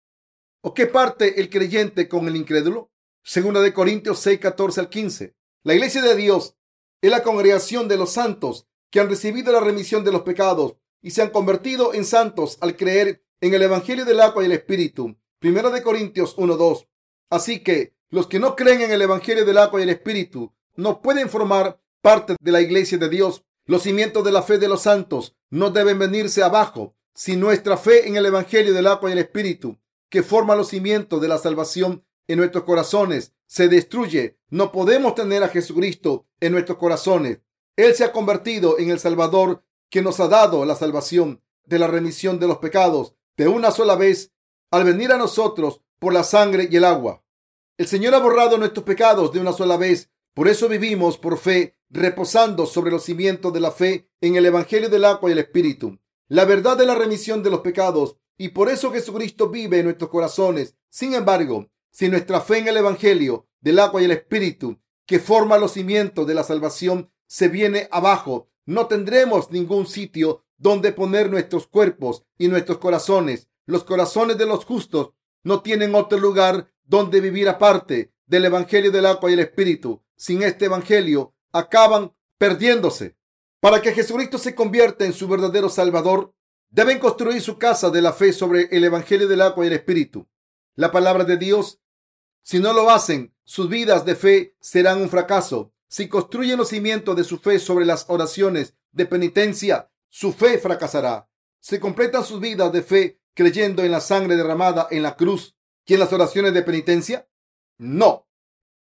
[0.62, 2.90] ¿O qué parte el creyente con el incrédulo?
[3.22, 5.34] Segunda de Corintios 6, 14 al 15.
[5.62, 6.54] La iglesia de Dios
[7.00, 11.12] es la congregación de los santos que han recibido la remisión de los pecados y
[11.12, 15.16] se han convertido en santos al creer en el Evangelio del agua y el Espíritu.
[15.38, 16.88] Primera de Corintios 1, 2.
[17.30, 21.00] Así que los que no creen en el Evangelio del agua y el Espíritu no
[21.00, 23.44] pueden formar parte de la iglesia de Dios.
[23.64, 26.94] Los cimientos de la fe de los santos no deben venirse abajo.
[27.14, 29.78] Si nuestra fe en el Evangelio del agua y el Espíritu,
[30.10, 35.42] que forma los cimientos de la salvación en nuestros corazones, se destruye, no podemos tener
[35.42, 37.40] a Jesucristo en nuestros corazones.
[37.76, 41.86] Él se ha convertido en el Salvador que nos ha dado la salvación de la
[41.86, 44.32] remisión de los pecados de una sola vez
[44.70, 47.24] al venir a nosotros por la sangre y el agua.
[47.78, 50.10] El Señor ha borrado nuestros pecados de una sola vez.
[50.34, 54.90] Por eso vivimos por fe, reposando sobre los cimientos de la fe en el Evangelio
[54.90, 55.98] del agua y el Espíritu.
[56.28, 58.16] La verdad de la remisión de los pecados.
[58.42, 60.74] Y por eso Jesucristo vive en nuestros corazones.
[60.88, 65.58] Sin embargo, si nuestra fe en el Evangelio del agua y el Espíritu, que forma
[65.58, 71.66] los cimientos de la salvación, se viene abajo, no tendremos ningún sitio donde poner nuestros
[71.66, 73.50] cuerpos y nuestros corazones.
[73.66, 75.10] Los corazones de los justos
[75.44, 80.02] no tienen otro lugar donde vivir aparte del Evangelio del agua y el Espíritu.
[80.16, 83.18] Sin este Evangelio acaban perdiéndose.
[83.60, 86.32] Para que Jesucristo se convierta en su verdadero Salvador,
[86.70, 90.28] deben construir su casa de la fe sobre el Evangelio del agua y el Espíritu.
[90.74, 91.80] La palabra de Dios.
[92.42, 95.72] Si no lo hacen, sus vidas de fe serán un fracaso.
[95.88, 101.28] Si construyen los cimientos de su fe sobre las oraciones de penitencia, su fe fracasará.
[101.58, 105.56] Se completan sus vidas de fe creyendo en la sangre derramada en la cruz
[105.90, 107.28] ¿Y en las oraciones de penitencia?
[107.78, 108.28] No.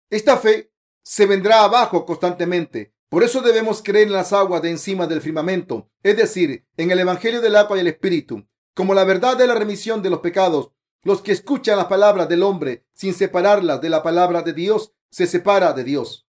[0.09, 0.71] Esta fe
[1.03, 2.94] se vendrá abajo constantemente.
[3.15, 6.99] Por eso debemos creer en las aguas de encima del firmamento, es decir, en el
[6.99, 10.71] Evangelio del agua y el Espíritu, como la verdad de la remisión de los pecados.
[11.01, 15.27] Los que escuchan las palabras del hombre sin separarlas de la palabra de Dios, se
[15.27, 16.27] separa de Dios.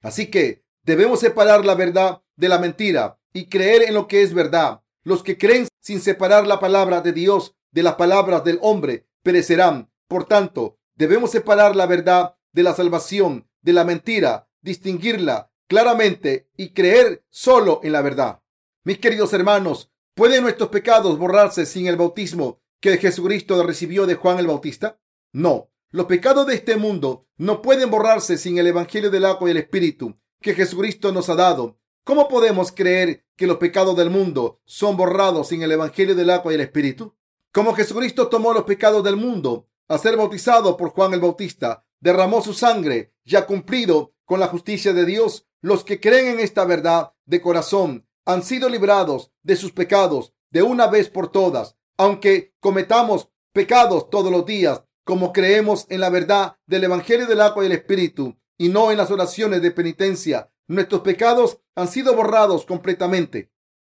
[0.00, 4.32] Así que debemos separar la verdad de la mentira y creer en lo que es
[4.32, 4.82] verdad.
[5.02, 9.90] Los que creen sin separar la palabra de Dios de las palabras del hombre perecerán.
[10.06, 16.70] Por tanto, debemos separar la verdad de la salvación, de la mentira, distinguirla claramente y
[16.70, 18.42] creer solo en la verdad.
[18.84, 24.38] Mis queridos hermanos, ¿pueden nuestros pecados borrarse sin el bautismo que Jesucristo recibió de Juan
[24.38, 24.98] el Bautista?
[25.32, 29.52] No, los pecados de este mundo no pueden borrarse sin el Evangelio del agua y
[29.52, 31.78] el Espíritu que Jesucristo nos ha dado.
[32.02, 36.52] ¿Cómo podemos creer que los pecados del mundo son borrados sin el Evangelio del agua
[36.52, 37.14] y el Espíritu?
[37.52, 42.42] Como Jesucristo tomó los pecados del mundo a ser bautizado por Juan el Bautista, derramó
[42.42, 45.46] su sangre y ha cumplido con la justicia de Dios.
[45.60, 50.62] Los que creen en esta verdad de corazón han sido librados de sus pecados de
[50.62, 51.76] una vez por todas.
[51.96, 57.64] Aunque cometamos pecados todos los días, como creemos en la verdad del Evangelio del agua
[57.64, 62.66] y el Espíritu y no en las oraciones de penitencia, nuestros pecados han sido borrados
[62.66, 63.50] completamente.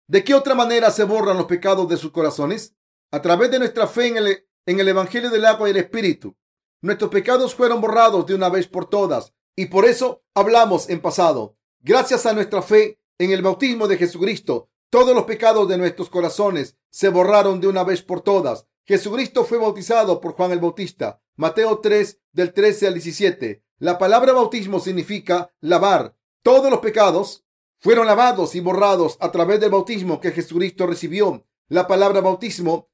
[0.07, 2.75] ¿De qué otra manera se borran los pecados de sus corazones?
[3.11, 6.37] A través de nuestra fe en el en el Evangelio del agua y el Espíritu.
[6.85, 11.57] Nuestros pecados fueron borrados de una vez por todas y por eso hablamos en pasado.
[11.81, 16.77] Gracias a nuestra fe en el bautismo de Jesucristo, todos los pecados de nuestros corazones
[16.91, 18.67] se borraron de una vez por todas.
[18.85, 21.23] Jesucristo fue bautizado por Juan el Bautista.
[21.37, 23.65] Mateo 3 del 13 al 17.
[23.79, 26.19] La palabra bautismo significa lavar.
[26.43, 27.47] Todos los pecados
[27.79, 31.47] fueron lavados y borrados a través del bautismo que Jesucristo recibió.
[31.69, 32.91] La palabra bautismo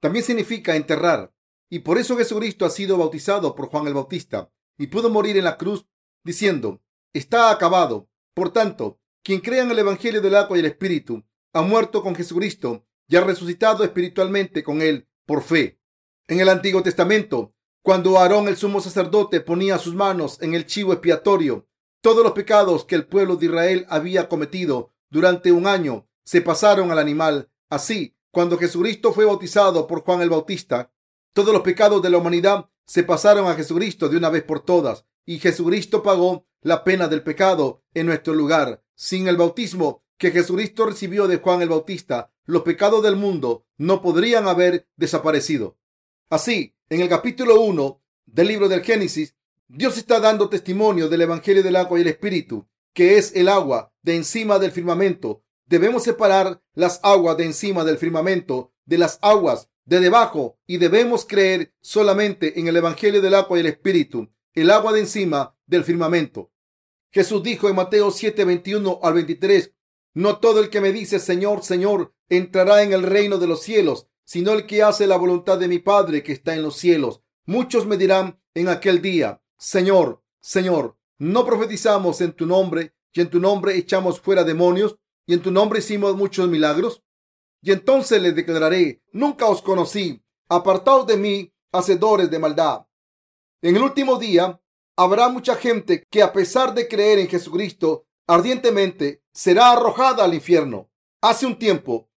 [0.00, 1.33] también significa enterrar.
[1.70, 5.44] Y por eso Jesucristo ha sido bautizado por Juan el Bautista y pudo morir en
[5.44, 5.86] la cruz
[6.24, 8.08] diciendo, está acabado.
[8.34, 12.14] Por tanto, quien crea en el Evangelio del agua y el Espíritu ha muerto con
[12.14, 15.80] Jesucristo y ha resucitado espiritualmente con él por fe.
[16.26, 20.92] En el Antiguo Testamento, cuando Aarón el sumo sacerdote ponía sus manos en el chivo
[20.92, 21.68] expiatorio,
[22.00, 26.90] todos los pecados que el pueblo de Israel había cometido durante un año se pasaron
[26.90, 27.50] al animal.
[27.70, 30.92] Así, cuando Jesucristo fue bautizado por Juan el Bautista,
[31.34, 35.04] todos los pecados de la humanidad se pasaron a Jesucristo de una vez por todas
[35.26, 38.82] y Jesucristo pagó la pena del pecado en nuestro lugar.
[38.94, 44.00] Sin el bautismo que Jesucristo recibió de Juan el Bautista, los pecados del mundo no
[44.00, 45.76] podrían haber desaparecido.
[46.30, 49.34] Así, en el capítulo 1 del libro del Génesis,
[49.68, 53.92] Dios está dando testimonio del Evangelio del agua y el Espíritu, que es el agua
[54.02, 59.70] de encima del firmamento Debemos separar las aguas de encima del firmamento de las aguas
[59.84, 64.70] de debajo y debemos creer solamente en el Evangelio del agua y el Espíritu, el
[64.70, 66.50] agua de encima del firmamento.
[67.10, 69.72] Jesús dijo en Mateo 7, 21 al 23,
[70.14, 74.08] No todo el que me dice Señor, Señor, entrará en el reino de los cielos,
[74.24, 77.20] sino el que hace la voluntad de mi Padre que está en los cielos.
[77.46, 83.28] Muchos me dirán en aquel día, Señor, Señor, ¿no profetizamos en tu nombre y en
[83.28, 87.02] tu nombre echamos fuera demonios y en tu nombre hicimos muchos milagros?
[87.64, 92.86] Y entonces les declararé, nunca os conocí, apartaos de mí, hacedores de maldad.
[93.62, 94.60] En el último día
[94.96, 100.90] habrá mucha gente que a pesar de creer en Jesucristo ardientemente, será arrojada al infierno.
[101.22, 102.10] Hace un tiempo,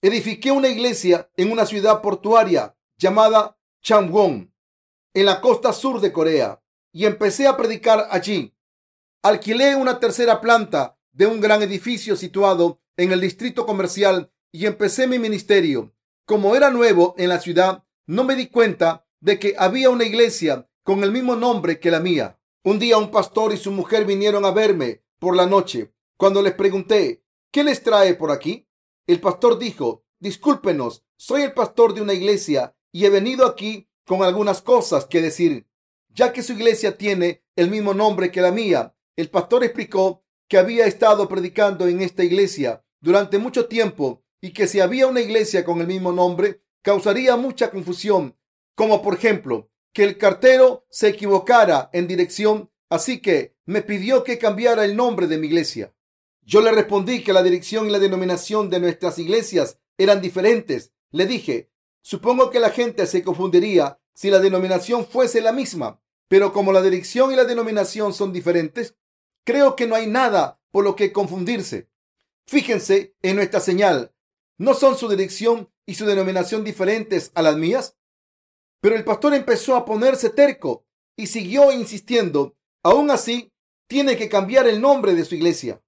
[0.00, 4.54] edifiqué una iglesia en una ciudad portuaria llamada Changwon,
[5.12, 6.62] en la costa sur de Corea,
[6.92, 8.56] y empecé a predicar allí.
[9.22, 15.06] Alquilé una tercera planta de un gran edificio situado en el distrito comercial y empecé
[15.06, 15.94] mi ministerio.
[16.24, 20.68] Como era nuevo en la ciudad, no me di cuenta de que había una iglesia
[20.82, 22.38] con el mismo nombre que la mía.
[22.64, 25.92] Un día un pastor y su mujer vinieron a verme por la noche.
[26.16, 28.68] Cuando les pregunté, ¿qué les trae por aquí?
[29.06, 34.22] El pastor dijo, discúlpenos, soy el pastor de una iglesia y he venido aquí con
[34.22, 35.66] algunas cosas que decir.
[36.08, 40.58] Ya que su iglesia tiene el mismo nombre que la mía, el pastor explicó que
[40.58, 45.64] había estado predicando en esta iglesia durante mucho tiempo y que si había una iglesia
[45.64, 48.36] con el mismo nombre, causaría mucha confusión,
[48.74, 54.38] como por ejemplo que el cartero se equivocara en dirección, así que me pidió que
[54.38, 55.94] cambiara el nombre de mi iglesia.
[56.42, 60.92] Yo le respondí que la dirección y la denominación de nuestras iglesias eran diferentes.
[61.10, 61.70] Le dije,
[62.00, 66.82] supongo que la gente se confundiría si la denominación fuese la misma, pero como la
[66.82, 68.94] dirección y la denominación son diferentes,
[69.44, 71.88] creo que no hay nada por lo que confundirse.
[72.46, 74.14] Fíjense en nuestra señal.
[74.58, 77.96] ¿No son su dirección y su denominación diferentes a las mías?
[78.80, 80.84] Pero el pastor empezó a ponerse terco
[81.16, 82.56] y siguió insistiendo.
[82.82, 83.52] Aún así,
[83.86, 85.80] tiene que cambiar el nombre de su iglesia.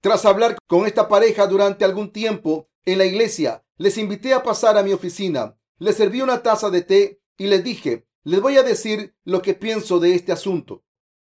[0.00, 4.78] Tras hablar con esta pareja durante algún tiempo en la iglesia, les invité a pasar
[4.78, 5.58] a mi oficina.
[5.78, 9.54] Les serví una taza de té y les dije, les voy a decir lo que
[9.54, 10.84] pienso de este asunto.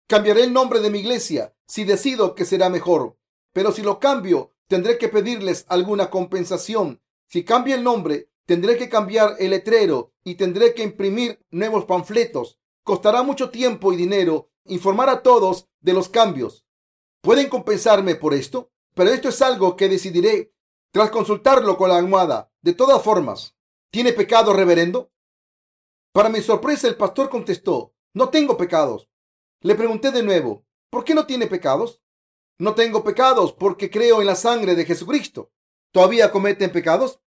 [0.08, 3.16] Cambiaré el nombre de mi iglesia si decido que será mejor,
[3.52, 7.02] pero si lo cambio, tendré que pedirles alguna compensación.
[7.26, 12.56] Si cambio el nombre, tendré que cambiar el letrero y tendré que imprimir nuevos panfletos.
[12.84, 16.64] Costará mucho tiempo y dinero informar a todos de los cambios.
[17.20, 18.70] ¿Pueden compensarme por esto?
[18.94, 20.54] Pero esto es algo que decidiré
[20.92, 22.52] tras consultarlo con la almohada.
[22.62, 23.56] De todas formas,
[23.90, 25.10] ¿tiene pecado, reverendo?
[26.12, 29.08] Para mi sorpresa, el pastor contestó, no tengo pecados.
[29.62, 32.00] Le pregunté de nuevo, ¿por qué no tiene pecados?
[32.60, 35.50] No tengo pecados porque creo en la sangre de Jesucristo.
[35.92, 37.18] ¿Todavía cometen pecados?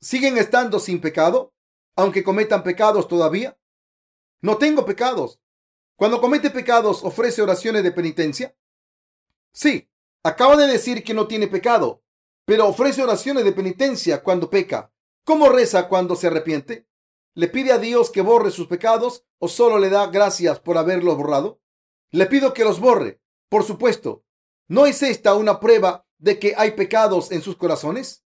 [0.00, 1.54] ¿Siguen estando sin pecado,
[1.94, 3.56] aunque cometan pecados todavía?
[4.40, 5.40] No tengo pecados.
[5.94, 8.56] Cuando comete pecados, ofrece oraciones de penitencia.
[9.52, 9.88] Sí,
[10.24, 12.02] acaba de decir que no tiene pecado,
[12.44, 14.92] pero ofrece oraciones de penitencia cuando peca.
[15.22, 16.88] ¿Cómo reza cuando se arrepiente?
[17.34, 21.16] ¿Le pide a Dios que borre sus pecados o solo le da gracias por haberlos
[21.16, 21.60] borrado?
[22.10, 23.20] Le pido que los borre.
[23.48, 24.25] Por supuesto,
[24.68, 28.24] ¿no es esta una prueba de que hay pecados en sus corazones?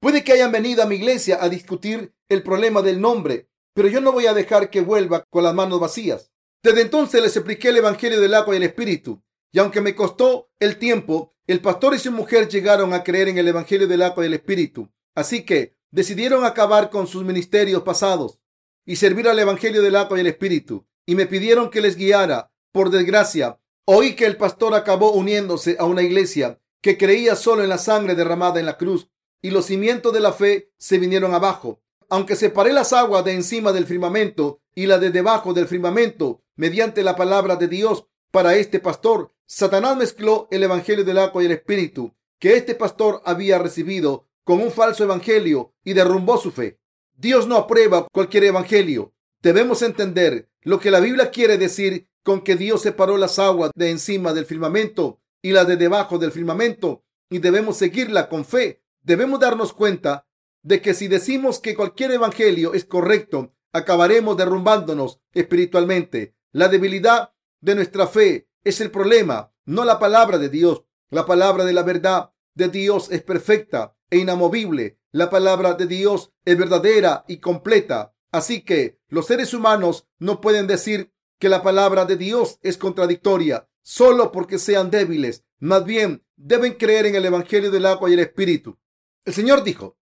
[0.00, 4.00] Puede que hayan venido a mi iglesia a discutir el problema del nombre, pero yo
[4.00, 6.32] no voy a dejar que vuelva con las manos vacías.
[6.62, 9.22] Desde entonces les expliqué el Evangelio del agua y el Espíritu.
[9.52, 13.38] Y aunque me costó el tiempo, el pastor y su mujer llegaron a creer en
[13.38, 14.90] el Evangelio del agua y el Espíritu.
[15.14, 18.40] Así que decidieron acabar con sus ministerios pasados
[18.86, 20.86] y servir al Evangelio del agua y el Espíritu.
[21.06, 22.50] Y me pidieron que les guiara.
[22.72, 27.68] Por desgracia, oí que el pastor acabó uniéndose a una iglesia que creía solo en
[27.68, 29.08] la sangre derramada en la cruz
[29.40, 31.80] y los cimientos de la fe se vinieron abajo.
[32.08, 37.02] Aunque separé las aguas de encima del firmamento y la de debajo del firmamento mediante
[37.02, 39.32] la palabra de Dios para este pastor.
[39.46, 44.60] Satanás mezcló el evangelio del agua y el espíritu que este pastor había recibido con
[44.60, 46.80] un falso evangelio y derrumbó su fe.
[47.14, 49.12] Dios no aprueba cualquier evangelio.
[49.42, 53.90] Debemos entender lo que la Biblia quiere decir con que Dios separó las aguas de
[53.90, 58.82] encima del firmamento y las de debajo del firmamento y debemos seguirla con fe.
[59.02, 60.26] Debemos darnos cuenta
[60.62, 66.36] de que si decimos que cualquier evangelio es correcto, acabaremos derrumbándonos espiritualmente.
[66.52, 70.84] La debilidad de nuestra fe es el problema, no la palabra de Dios.
[71.10, 74.98] La palabra de la verdad de Dios es perfecta e inamovible.
[75.10, 78.14] La palabra de Dios es verdadera y completa.
[78.30, 81.12] Así que los seres humanos no pueden decir
[81.42, 85.42] que la palabra de Dios es contradictoria solo porque sean débiles.
[85.58, 88.78] Más bien, deben creer en el Evangelio del agua y el Espíritu.
[89.24, 89.98] El Señor dijo,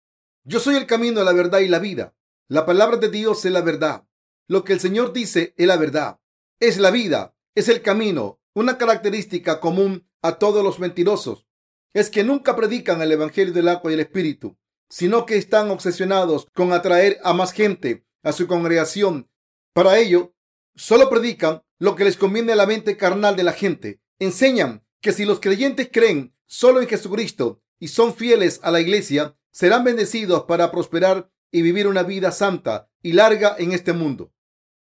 [0.45, 2.17] yo soy el camino, la verdad y la vida.
[2.49, 4.07] La palabra de Dios es la verdad.
[4.49, 6.21] Lo que el Señor dice es la verdad.
[6.59, 7.37] Es la vida.
[7.55, 8.41] Es el camino.
[8.55, 11.47] Una característica común a todos los mentirosos
[11.93, 14.57] es que nunca predican el Evangelio del agua y el Espíritu,
[14.89, 19.29] sino que están obsesionados con atraer a más gente a su congregación.
[19.75, 20.33] Para ello,
[20.77, 24.01] solo predican lo que les conviene a la mente carnal de la gente.
[24.19, 29.37] Enseñan que si los creyentes creen solo en Jesucristo y son fieles a la iglesia,
[29.51, 34.33] serán bendecidos para prosperar y vivir una vida santa y larga en este mundo.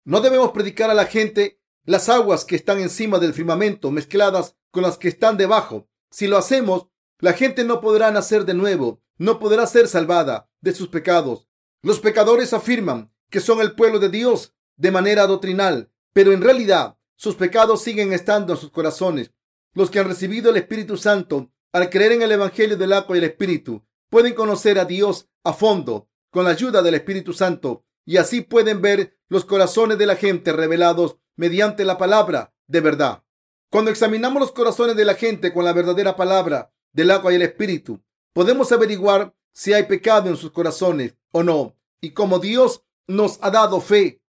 [0.04, 4.82] No debemos predicar a la gente las aguas que están encima del firmamento mezcladas con
[4.82, 5.88] las que están debajo.
[6.10, 6.88] Si lo hacemos,
[7.18, 11.48] la gente no podrá nacer de nuevo, no podrá ser salvada de sus pecados.
[11.82, 16.96] Los pecadores afirman que son el pueblo de Dios de manera doctrinal, pero en realidad
[17.16, 19.32] sus pecados siguen estando en sus corazones.
[19.72, 23.18] Los que han recibido el Espíritu Santo al creer en el Evangelio del agua y
[23.18, 28.18] el Espíritu pueden conocer a Dios a fondo con la ayuda del Espíritu Santo y
[28.18, 33.22] así pueden ver los corazones de la gente revelados mediante la palabra de verdad.
[33.70, 37.42] Cuando examinamos los corazones de la gente con la verdadera palabra del agua y el
[37.42, 38.00] Espíritu,
[38.32, 41.76] podemos averiguar si hay pecado en sus corazones o no.
[42.00, 44.22] Y como Dios nos ha dado fe,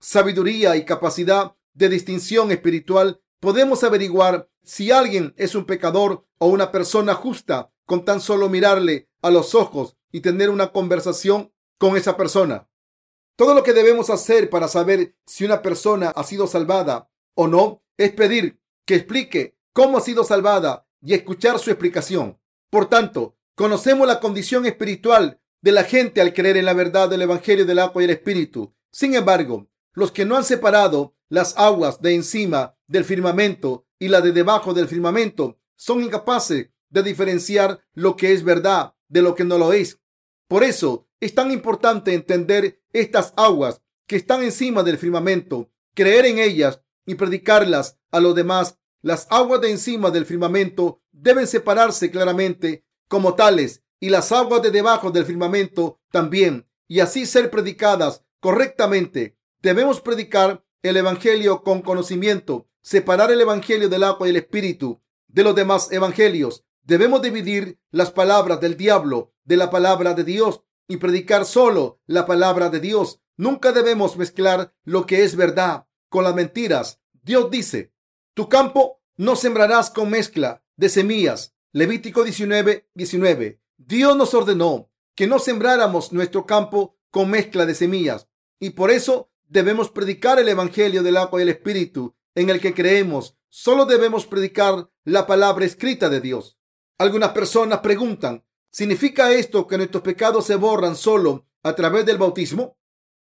[0.00, 6.72] sabiduría y capacidad de distinción espiritual, podemos averiguar si alguien es un pecador o una
[6.72, 12.16] persona justa con tan solo mirarle a los ojos y tener una conversación con esa
[12.16, 12.68] persona.
[13.36, 17.82] Todo lo que debemos hacer para saber si una persona ha sido salvada o no
[17.96, 22.38] es pedir que explique cómo ha sido salvada y escuchar su explicación.
[22.68, 27.22] Por tanto, conocemos la condición espiritual de la gente al creer en la verdad del
[27.22, 28.74] Evangelio del agua y el Espíritu.
[28.90, 34.20] Sin embargo, los que no han separado las aguas de encima del firmamento y la
[34.20, 39.44] de debajo del firmamento son incapaces de diferenciar lo que es verdad de lo que
[39.44, 40.00] no lo es.
[40.48, 46.38] Por eso es tan importante entender estas aguas que están encima del firmamento, creer en
[46.38, 48.78] ellas y predicarlas a los demás.
[49.02, 54.70] Las aguas de encima del firmamento deben separarse claramente como tales y las aguas de
[54.70, 59.36] debajo del firmamento también, y así ser predicadas correctamente.
[59.62, 65.44] Debemos predicar el Evangelio con conocimiento, separar el Evangelio del agua y el Espíritu de
[65.44, 66.64] los demás evangelios.
[66.82, 72.24] Debemos dividir las palabras del diablo de la palabra de Dios y predicar solo la
[72.24, 73.20] palabra de Dios.
[73.36, 76.98] Nunca debemos mezclar lo que es verdad con las mentiras.
[77.22, 77.92] Dios dice,
[78.32, 81.54] tu campo no sembrarás con mezcla de semillas.
[81.72, 83.60] Levítico 19, 19.
[83.76, 88.26] Dios nos ordenó que no sembráramos nuestro campo con mezcla de semillas
[88.58, 92.72] y por eso debemos predicar el Evangelio del agua y el Espíritu en el que
[92.72, 93.36] creemos.
[93.50, 96.58] Solo debemos predicar la palabra escrita de Dios.
[96.96, 102.78] Algunas personas preguntan, ¿Significa esto que nuestros pecados se borran solo a través del bautismo?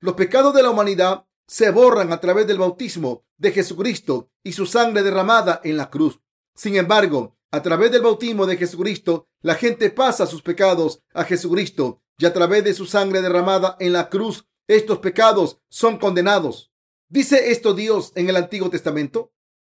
[0.01, 4.65] Los pecados de la humanidad se borran a través del bautismo de Jesucristo y su
[4.65, 6.19] sangre derramada en la cruz.
[6.53, 12.01] Sin embargo, a través del bautismo de Jesucristo, la gente pasa sus pecados a Jesucristo
[12.17, 14.45] y a través de su sangre derramada en la cruz,
[14.75, 16.71] estos pecados son condenados.
[17.09, 19.33] ¿Dice esto Dios en el Antiguo Testamento?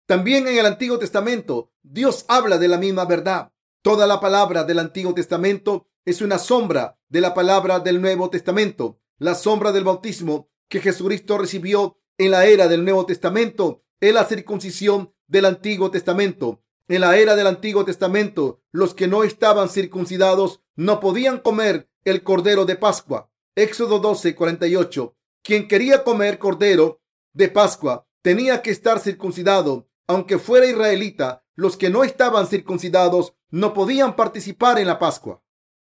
[0.06, 3.52] También en el Antiguo Testamento, Dios habla de la misma verdad.
[3.82, 9.00] Toda la palabra del Antiguo Testamento es una sombra de la palabra del Nuevo Testamento.
[9.18, 14.26] La sombra del bautismo que Jesucristo recibió en la era del Nuevo Testamento es la
[14.26, 16.62] circuncisión del Antiguo Testamento.
[16.88, 22.22] En la era del Antiguo Testamento, los que no estaban circuncidados no podían comer el
[22.22, 23.33] cordero de Pascua.
[23.56, 25.16] Éxodo 12, 48.
[25.44, 27.02] Quien quería comer cordero
[27.34, 31.46] de Pascua tenía que estar circuncidado, aunque fuera israelita.
[31.56, 35.44] Los que no estaban circuncidados no podían participar en la Pascua.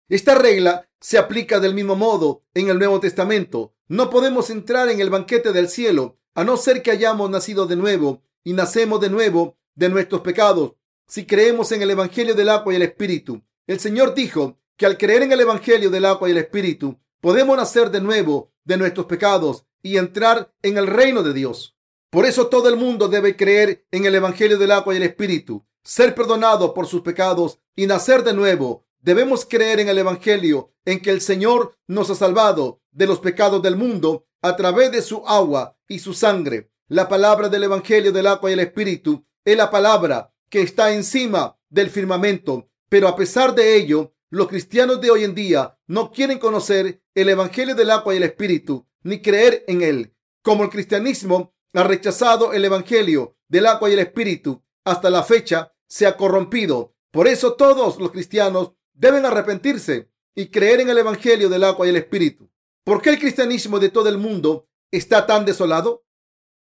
[0.08, 3.74] Esta regla se aplica del mismo modo en el Nuevo Testamento.
[3.86, 7.76] No podemos entrar en el banquete del cielo a no ser que hayamos nacido de
[7.76, 10.72] nuevo y nacemos de nuevo de nuestros pecados.
[11.06, 14.96] Si creemos en el Evangelio del agua y el Espíritu, el Señor dijo que al
[14.96, 19.06] creer en el Evangelio del agua y el Espíritu, podemos nacer de nuevo de nuestros
[19.06, 21.76] pecados y entrar en el reino de Dios.
[22.10, 25.64] Por eso todo el mundo debe creer en el Evangelio del agua y el Espíritu
[25.88, 28.84] ser perdonado por sus pecados y nacer de nuevo.
[29.00, 33.62] Debemos creer en el Evangelio, en que el Señor nos ha salvado de los pecados
[33.62, 36.70] del mundo a través de su agua y su sangre.
[36.88, 41.56] La palabra del Evangelio del agua y el Espíritu es la palabra que está encima
[41.70, 42.68] del firmamento.
[42.90, 47.28] Pero a pesar de ello, los cristianos de hoy en día no quieren conocer el
[47.30, 50.14] Evangelio del agua y el Espíritu, ni creer en él.
[50.42, 55.72] Como el cristianismo ha rechazado el Evangelio del agua y el Espíritu hasta la fecha,
[55.86, 56.94] se ha corrompido.
[57.10, 61.90] Por eso todos los cristianos deben arrepentirse y creer en el Evangelio del agua y
[61.90, 62.50] el Espíritu.
[62.84, 66.04] ¿Por qué el cristianismo de todo el mundo está tan desolado?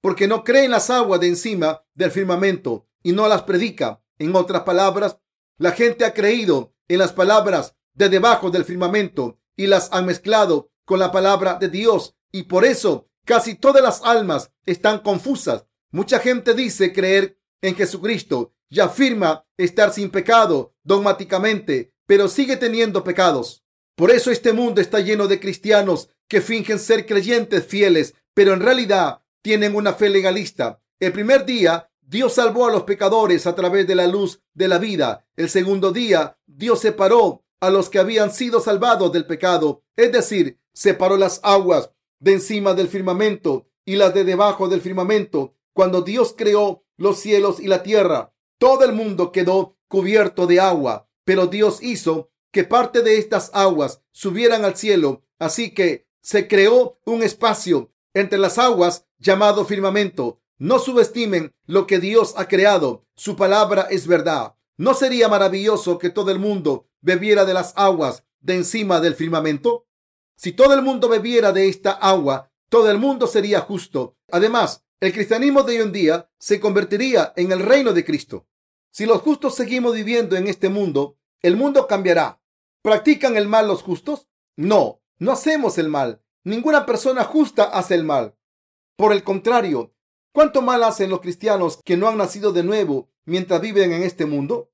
[0.03, 4.03] Porque no cree en las aguas de encima del firmamento y no las predica.
[4.19, 5.19] En otras palabras,
[5.57, 10.70] La gente ha creído en las palabras de debajo del firmamento y las han mezclado
[10.85, 15.64] con la palabra de Dios y por eso casi todas las almas están confusas.
[15.91, 23.05] Mucha gente dice creer en Jesucristo y afirma estar sin pecado dogmáticamente, pero sigue teniendo
[23.05, 23.64] pecados.
[23.95, 28.61] Por eso este mundo está lleno de cristianos que fingen ser creyentes fieles, pero en
[28.61, 30.80] realidad tienen una fe legalista.
[30.99, 34.79] El primer día Dios salvó a los pecadores a través de la luz de la
[34.79, 35.27] vida.
[35.37, 40.61] El segundo día Dios separó a los que habían sido salvados del pecado, es decir,
[40.73, 45.55] separó las aguas de encima del firmamento y las de debajo del firmamento.
[45.73, 51.09] Cuando Dios creó los cielos y la tierra, todo el mundo quedó cubierto de agua,
[51.25, 56.99] pero Dios hizo que parte de estas aguas subieran al cielo, así que se creó
[57.05, 60.41] un espacio entre las aguas llamado firmamento.
[60.59, 63.05] No subestimen lo que Dios ha creado.
[63.17, 64.55] Su palabra es verdad.
[64.77, 69.87] ¿No sería maravilloso que todo el mundo bebiera de las aguas de encima del firmamento?
[70.37, 74.17] Si todo el mundo bebiera de esta agua, todo el mundo sería justo.
[74.31, 78.47] Además, el cristianismo de hoy en día se convertiría en el reino de Cristo.
[78.91, 82.41] Si los justos seguimos viviendo en este mundo, el mundo cambiará.
[82.83, 84.29] ¿Practican el mal los justos?
[84.57, 86.23] No, no hacemos el mal.
[86.45, 88.37] Ninguna persona justa hace el mal.
[88.97, 89.93] Por el contrario,
[90.35, 94.26] ¿cuánto mal hacen los cristianos que no han nacido de nuevo mientras viven en este
[94.26, 94.70] mundo?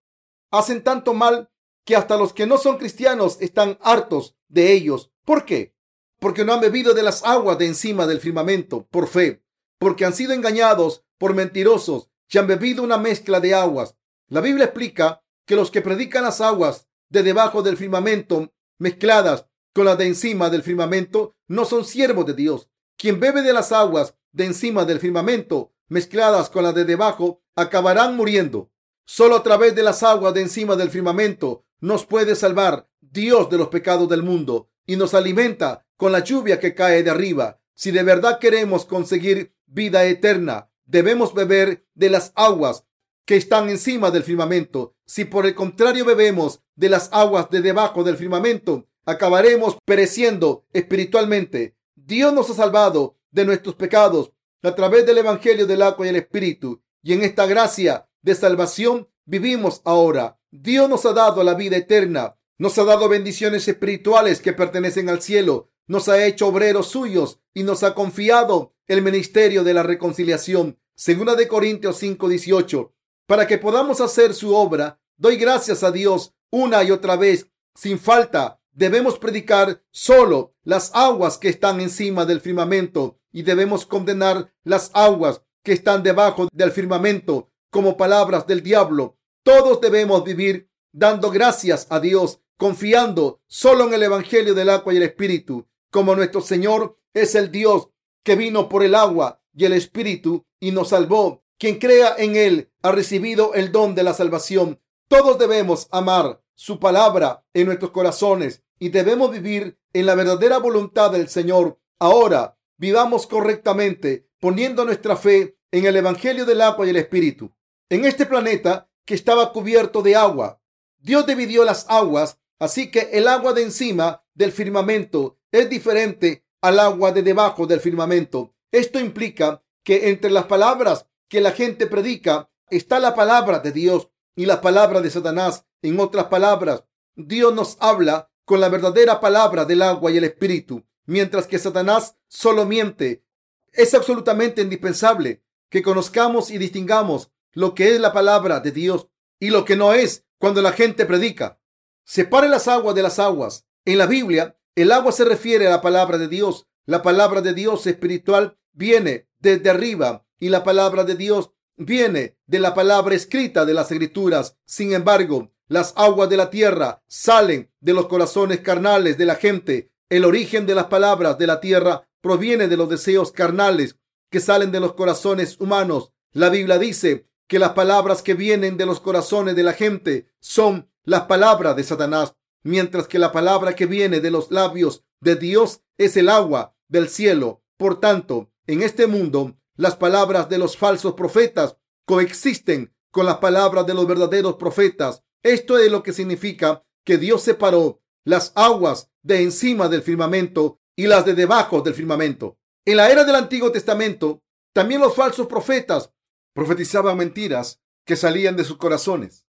[0.50, 1.50] Hacen tanto mal
[1.84, 5.12] que hasta los que no son cristianos están hartos de ellos.
[5.24, 5.76] ¿Por qué?
[6.18, 9.44] Porque no han bebido de las aguas de encima del firmamento por fe,
[9.78, 13.96] porque han sido engañados por mentirosos y han bebido una mezcla de aguas.
[14.28, 19.84] La Biblia explica que los que predican las aguas de debajo del firmamento mezcladas con
[19.84, 22.70] las de encima del firmamento no son siervos de Dios.
[22.96, 28.16] Quien bebe de las aguas de encima del firmamento mezcladas con las de debajo acabarán
[28.16, 28.70] muriendo.
[29.04, 33.58] Solo a través de las aguas de encima del firmamento nos puede salvar Dios de
[33.58, 37.60] los pecados del mundo y nos alimenta con la lluvia que cae de arriba.
[37.74, 42.84] Si de verdad queremos conseguir vida eterna, debemos beber de las aguas
[43.24, 44.94] que están encima del firmamento.
[45.06, 51.76] Si por el contrario bebemos de las aguas de debajo del firmamento, acabaremos pereciendo espiritualmente.
[51.94, 56.16] Dios nos ha salvado de nuestros pecados a través del Evangelio del agua y el
[56.16, 56.82] Espíritu.
[57.02, 60.38] Y en esta gracia de salvación vivimos ahora.
[60.50, 65.22] Dios nos ha dado la vida eterna, nos ha dado bendiciones espirituales que pertenecen al
[65.22, 70.78] cielo, nos ha hecho obreros suyos y nos ha confiado el ministerio de la reconciliación.
[70.94, 72.92] Segunda de Corintios 5:18.
[73.26, 77.98] Para que podamos hacer su obra, doy gracias a Dios una y otra vez, sin
[77.98, 78.60] falta.
[78.72, 85.42] Debemos predicar solo las aguas que están encima del firmamento y debemos condenar las aguas
[85.62, 89.16] que están debajo del firmamento como palabras del diablo.
[89.42, 94.96] Todos debemos vivir dando gracias a Dios, confiando solo en el Evangelio del agua y
[94.96, 97.88] el Espíritu, como nuestro Señor es el Dios
[98.22, 101.42] que vino por el agua y el Espíritu y nos salvó.
[101.58, 104.80] Quien crea en Él ha recibido el don de la salvación.
[105.08, 111.10] Todos debemos amar su palabra en nuestros corazones y debemos vivir en la verdadera voluntad
[111.10, 111.78] del Señor.
[111.98, 117.52] Ahora vivamos correctamente, poniendo nuestra fe en el Evangelio del agua y el Espíritu
[117.90, 120.62] en este planeta que estaba cubierto de agua.
[120.98, 126.78] Dios dividió las aguas, así que el agua de encima del firmamento es diferente al
[126.78, 128.54] agua de debajo del firmamento.
[128.72, 134.08] Esto implica que entre las palabras que la gente predica está la palabra de Dios
[134.36, 135.66] y la palabra de Satanás.
[135.82, 140.84] En otras palabras, Dios nos habla con la verdadera palabra del agua y el espíritu,
[141.10, 143.24] mientras que Satanás solo miente.
[143.72, 149.08] Es absolutamente indispensable que conozcamos y distingamos lo que es la palabra de Dios
[149.40, 151.58] y lo que no es cuando la gente predica.
[152.04, 153.66] Separe las aguas de las aguas.
[153.84, 156.68] En la Biblia, el agua se refiere a la palabra de Dios.
[156.86, 162.60] La palabra de Dios espiritual viene desde arriba y la palabra de Dios viene de
[162.60, 164.58] la palabra escrita de las escrituras.
[164.64, 169.89] Sin embargo, las aguas de la tierra salen de los corazones carnales de la gente.
[170.10, 173.96] El origen de las palabras de la tierra proviene de los deseos carnales
[174.28, 176.12] que salen de los corazones humanos.
[176.32, 180.90] La Biblia dice que las palabras que vienen de los corazones de la gente son
[181.04, 182.34] las palabras de Satanás,
[182.64, 187.08] mientras que la palabra que viene de los labios de Dios es el agua del
[187.08, 187.62] cielo.
[187.76, 193.86] Por tanto, en este mundo, las palabras de los falsos profetas coexisten con las palabras
[193.86, 195.22] de los verdaderos profetas.
[195.44, 201.06] Esto es lo que significa que Dios separó las aguas de encima del firmamento y
[201.06, 202.58] las de debajo del firmamento.
[202.84, 204.42] En la era del Antiguo Testamento,
[204.72, 206.12] también los falsos profetas
[206.54, 209.46] profetizaban mentiras que salían de sus corazones.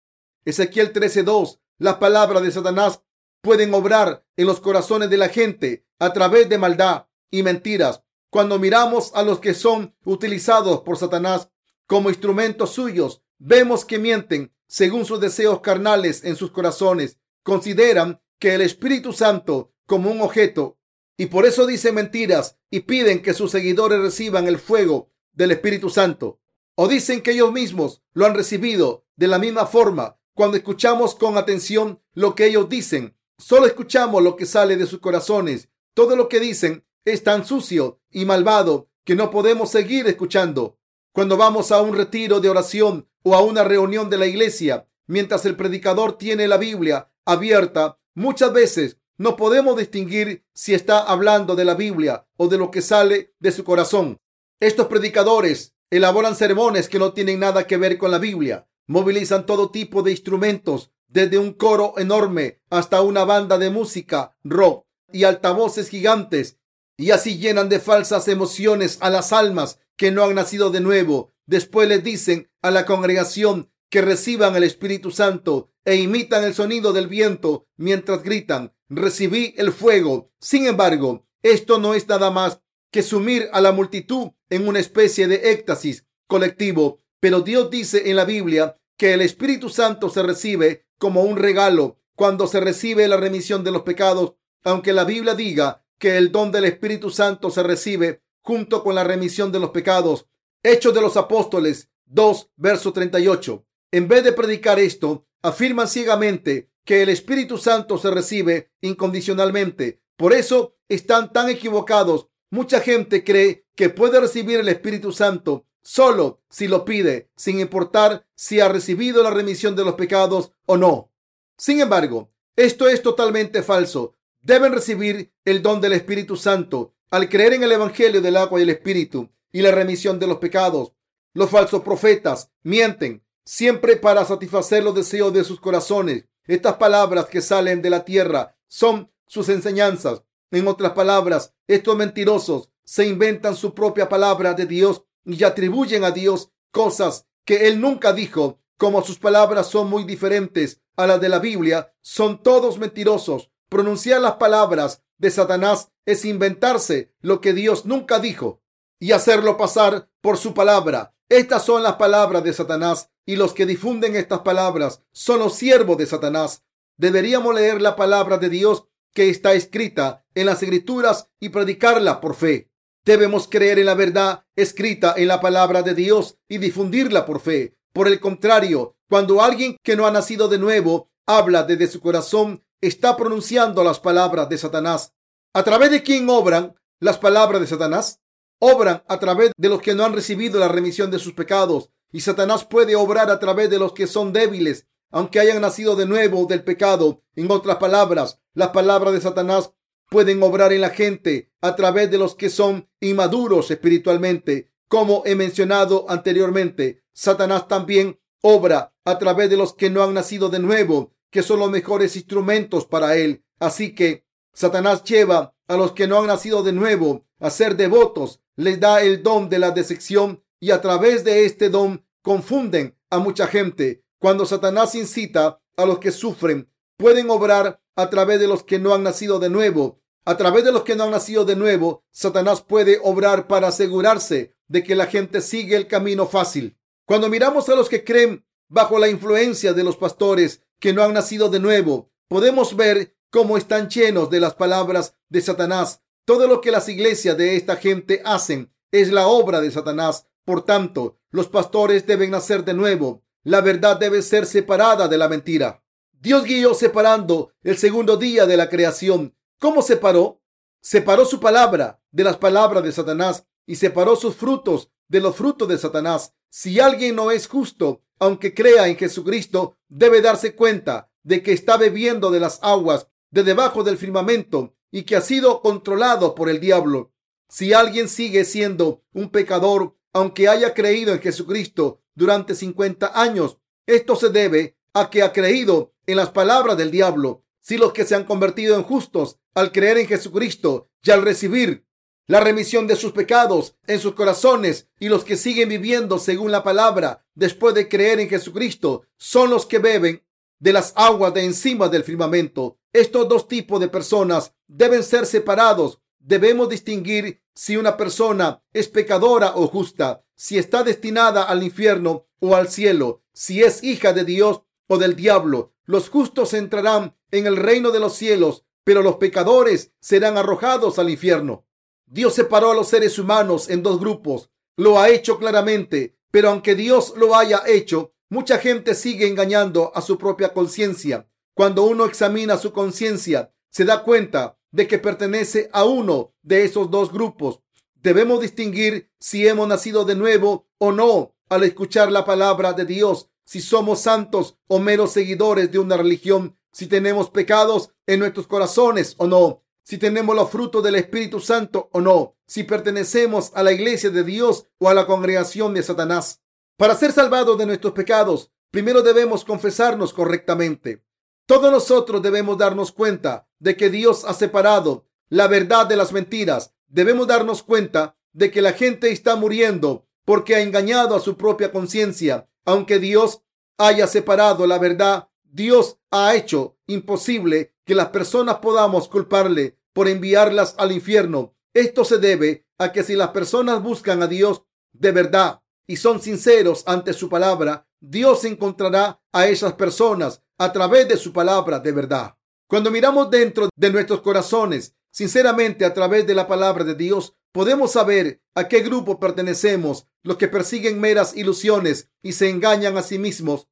[0.45, 1.61] Ezequiel 13:2.
[1.79, 3.03] Las palabras de Satanás
[3.43, 8.03] pueden obrar en los corazones de la gente a través de maldad y mentiras.
[8.31, 11.51] Cuando miramos a los que son utilizados por Satanás
[11.87, 17.19] como instrumentos suyos, vemos que mienten según sus deseos carnales en sus corazones.
[17.43, 20.79] Consideran que el Espíritu Santo como un objeto
[21.17, 25.89] y por eso dicen mentiras y piden que sus seguidores reciban el fuego del Espíritu
[25.89, 26.43] Santo.
[26.75, 30.21] O dicen que ellos mismos lo han recibido de la misma forma.
[30.35, 35.01] Cuando escuchamos con atención lo que ellos dicen, solo escuchamos lo que sale de sus
[35.01, 35.71] corazones.
[35.95, 40.79] Todo lo que dicen es tan sucio y malvado que no podemos seguir escuchando.
[41.15, 45.47] Cuando vamos a un retiro de oración o a una reunión de la iglesia, mientras
[45.47, 51.65] el predicador tiene la Biblia abierta, muchas veces no podemos distinguir si está hablando de
[51.65, 54.19] la Biblia o de lo que sale de su corazón.
[54.61, 58.67] Estos predicadores elaboran sermones que no tienen nada que ver con la Biblia.
[58.87, 64.85] Movilizan todo tipo de instrumentos, desde un coro enorme hasta una banda de música, rock
[65.13, 66.59] y altavoces gigantes,
[66.97, 71.33] y así llenan de falsas emociones a las almas que no han nacido de nuevo.
[71.47, 76.93] Después les dicen a la congregación que reciban el Espíritu Santo e imitan el sonido
[76.93, 80.31] del viento mientras gritan, recibí el fuego.
[80.41, 82.61] Sin embargo, esto no es nada más
[82.91, 87.03] que sumir a la multitud en una especie de éxtasis colectivo.
[87.21, 91.99] Pero Dios dice en la Biblia que el Espíritu Santo se recibe como un regalo
[92.15, 96.53] cuando se recibe la remisión de los pecados, aunque la Biblia diga que el don
[96.53, 100.27] del Espíritu Santo se recibe junto con la remisión de los pecados.
[100.63, 103.67] Hechos de los Apóstoles 2, verso 38.
[103.91, 110.01] En vez de predicar esto, afirman ciegamente que el Espíritu Santo se recibe incondicionalmente.
[110.17, 112.29] Por eso están tan equivocados.
[112.51, 118.27] Mucha gente cree que puede recibir el Espíritu Santo solo si lo pide, sin importar
[118.35, 121.13] si ha recibido la remisión de los pecados o no.
[121.59, 124.15] Sin embargo, esto es totalmente falso.
[124.41, 128.63] Deben recibir el don del Espíritu Santo al creer en el Evangelio del agua y
[128.63, 130.93] el Espíritu y la remisión de los pecados.
[131.35, 136.25] Los falsos profetas mienten siempre para satisfacer los deseos de sus corazones.
[136.47, 140.23] Estas palabras que salen de la tierra son sus enseñanzas.
[140.51, 146.11] En otras palabras, estos mentirosos se inventan su propia palabra de Dios y atribuyen a
[146.11, 148.61] Dios cosas que Él nunca dijo.
[148.77, 153.51] Como sus palabras son muy diferentes a las de la Biblia, son todos mentirosos.
[153.69, 158.63] Pronunciar las palabras de Satanás es inventarse lo que Dios nunca dijo
[158.99, 161.14] y hacerlo pasar por su palabra.
[161.29, 165.97] Estas son las palabras de Satanás y los que difunden estas palabras son los siervos
[165.97, 166.63] de Satanás.
[166.97, 172.35] Deberíamos leer la palabra de Dios que está escrita en las escrituras y predicarla por
[172.35, 172.71] fe.
[173.05, 177.77] Debemos creer en la verdad escrita en la palabra de Dios y difundirla por fe.
[177.93, 182.65] Por el contrario, cuando alguien que no ha nacido de nuevo habla desde su corazón,
[182.81, 185.15] está pronunciando las palabras de Satanás.
[185.55, 188.21] ¿A través de quién obran las palabras de Satanás?
[188.59, 192.21] Obran a través de los que no han recibido la remisión de sus pecados y
[192.21, 196.47] Satanás puede obrar a través de los que son débiles, aunque hayan nacido de nuevo
[196.47, 197.25] del pecado.
[197.35, 199.73] En otras palabras, las palabras de Satanás
[200.11, 204.71] pueden obrar en la gente a través de los que son inmaduros espiritualmente.
[204.87, 210.51] Como he mencionado anteriormente, Satanás también obra a través de los que no han nacido
[210.51, 213.45] de nuevo, que son los mejores instrumentos para él.
[213.59, 218.41] Así que Satanás lleva a los que no han nacido de nuevo a ser devotos,
[218.57, 223.19] les da el don de la decepción y a través de este don confunden a
[223.19, 224.05] mucha gente.
[224.19, 228.95] Cuando Satanás incita a los que sufren, pueden obrar a través de los que no
[228.95, 230.01] han nacido de nuevo.
[230.25, 234.55] A través de los que no han nacido de nuevo, Satanás puede obrar para asegurarse
[234.69, 236.79] de que la gente sigue el camino fácil.
[237.05, 241.13] Cuando miramos a los que creen bajo la influencia de los pastores que no han
[241.13, 246.01] nacido de nuevo, podemos ver cómo están llenos de las palabras de Satanás.
[246.25, 250.27] Todo lo que las iglesias de esta gente hacen es la obra de Satanás.
[250.45, 253.23] Por tanto, los pastores deben nacer de nuevo.
[253.43, 255.83] La verdad debe ser separada de la mentira.
[256.13, 259.37] Dios guió separando el segundo día de la creación.
[259.59, 260.41] ¿Cómo separó?
[260.81, 265.69] Separó su palabra de las palabras de Satanás y separó sus frutos de los frutos
[265.69, 266.33] de Satanás.
[266.49, 271.77] Si alguien no es justo, aunque crea en Jesucristo, debe darse cuenta de que está
[271.77, 276.61] bebiendo de las aguas de debajo del firmamento y que ha sido controlado por el
[276.61, 277.13] diablo.
[277.49, 283.59] Si alguien sigue siendo un pecador aunque haya creído en Jesucristo durante 50 años.
[283.87, 287.45] Esto se debe a que ha creído en las palabras del diablo.
[287.61, 291.85] Si los que se han convertido en justos al creer en Jesucristo y al recibir
[292.27, 296.63] la remisión de sus pecados en sus corazones y los que siguen viviendo según la
[296.63, 300.24] palabra después de creer en Jesucristo son los que beben
[300.59, 302.79] de las aguas de encima del firmamento.
[302.93, 306.01] Estos dos tipos de personas deben ser separados.
[306.19, 312.57] Debemos distinguir si una persona es pecadora o justa, si está destinada al infierno o
[312.57, 315.73] al cielo, si es hija de Dios o del diablo.
[315.85, 321.11] Los justos entrarán en el reino de los cielos, pero los pecadores serán arrojados al
[321.11, 321.67] infierno.
[322.07, 324.51] Dios separó a los seres humanos en dos grupos.
[324.77, 330.01] Lo ha hecho claramente, pero aunque Dios lo haya hecho, mucha gente sigue engañando a
[330.01, 331.29] su propia conciencia.
[331.55, 336.91] Cuando uno examina su conciencia, se da cuenta de que pertenece a uno de esos
[336.91, 337.61] dos grupos.
[337.95, 343.31] Debemos distinguir si hemos nacido de nuevo o no al escuchar la palabra de Dios,
[343.45, 349.15] si somos santos o meros seguidores de una religión, si tenemos pecados en nuestros corazones
[349.19, 353.73] o no, si tenemos los frutos del Espíritu Santo o no, si pertenecemos a la
[353.73, 356.43] iglesia de Dios o a la congregación de Satanás.
[356.77, 361.05] Para ser salvados de nuestros pecados, primero debemos confesarnos correctamente.
[361.47, 366.75] Todos nosotros debemos darnos cuenta de que Dios ha separado la verdad de las mentiras.
[366.89, 371.71] Debemos darnos cuenta de que la gente está muriendo porque ha engañado a su propia
[371.71, 372.49] conciencia.
[372.65, 373.43] Aunque Dios
[373.79, 380.75] haya separado la verdad, Dios ha hecho imposible que las personas podamos culparle por enviarlas
[380.79, 381.55] al infierno.
[381.73, 386.21] Esto se debe a que si las personas buscan a Dios de verdad y son
[386.21, 391.93] sinceros ante su palabra, Dios encontrará a esas personas a través de su palabra de
[391.93, 392.37] verdad.
[392.69, 397.93] Cuando miramos dentro de nuestros corazones, sinceramente a través de la palabra de Dios, podemos
[397.93, 403.19] saber a qué grupo pertenecemos, los que persiguen meras ilusiones y se engañan a sí
[403.19, 403.69] mismos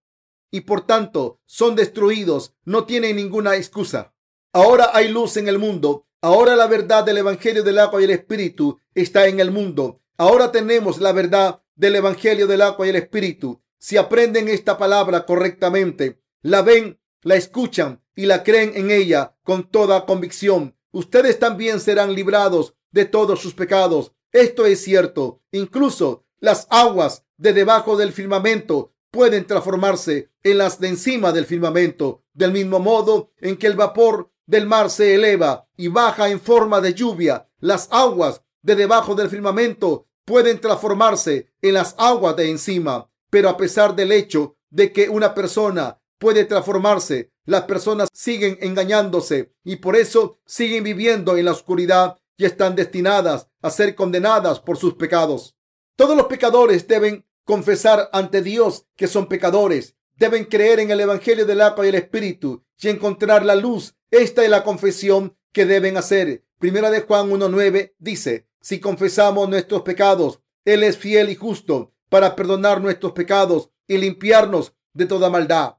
[0.53, 4.15] y por tanto son destruidos, no tienen ninguna excusa.
[4.53, 6.07] Ahora hay luz en el mundo.
[6.21, 10.03] Ahora la verdad del Evangelio del agua y el Espíritu está en el mundo.
[10.19, 13.61] Ahora tenemos la verdad del Evangelio del agua y el Espíritu.
[13.76, 19.68] Si aprenden esta palabra correctamente, la ven, la escuchan y la creen en ella con
[19.68, 24.12] toda convicción, ustedes también serán librados de todos sus pecados.
[24.30, 25.43] Esto es cierto.
[25.51, 32.22] Incluso las aguas de debajo del firmamento pueden transformarse en las de encima del firmamento,
[32.33, 36.80] del mismo modo en que el vapor del mar se eleva y baja en forma
[36.80, 37.49] de lluvia.
[37.59, 43.57] Las aguas de debajo del firmamento pueden transformarse en las aguas de encima, pero a
[43.57, 49.97] pesar del hecho de que una persona puede transformarse, las personas siguen engañándose y por
[49.97, 55.57] eso siguen viviendo en la oscuridad y están destinadas a ser condenadas por sus pecados.
[55.97, 59.97] Todos los pecadores deben confesar ante Dios que son pecadores.
[60.16, 63.95] Deben creer en el Evangelio del agua y el Espíritu y encontrar la luz.
[64.11, 66.45] Esta es la confesión que deben hacer.
[66.63, 72.37] Primera de Juan 1.9 dice, si confesamos nuestros pecados, Él es fiel y justo para
[72.37, 75.79] perdonar nuestros pecados y limpiarnos de toda maldad.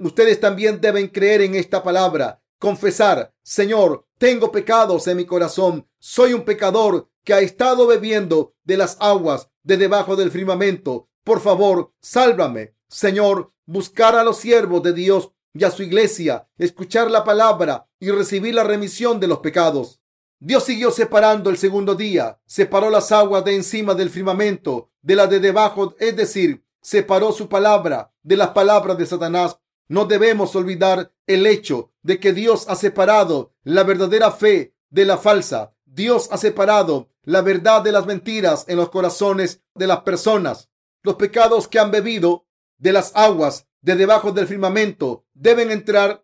[0.00, 6.32] Ustedes también deben creer en esta palabra, confesar, Señor, tengo pecados en mi corazón, soy
[6.32, 11.08] un pecador que ha estado bebiendo de las aguas de debajo del firmamento.
[11.22, 12.74] Por favor, sálvame.
[12.88, 18.10] Señor, buscar a los siervos de Dios y a su iglesia, escuchar la palabra y
[18.10, 20.00] recibir la remisión de los pecados.
[20.38, 25.30] Dios siguió separando el segundo día, separó las aguas de encima del firmamento de las
[25.30, 29.58] de debajo, es decir, separó su palabra de las palabras de Satanás.
[29.88, 35.18] No debemos olvidar el hecho de que Dios ha separado la verdadera fe de la
[35.18, 35.74] falsa.
[35.84, 40.70] Dios ha separado la verdad de las mentiras en los corazones de las personas.
[41.02, 42.46] Los pecados que han bebido
[42.78, 46.23] de las aguas de debajo del firmamento deben entrar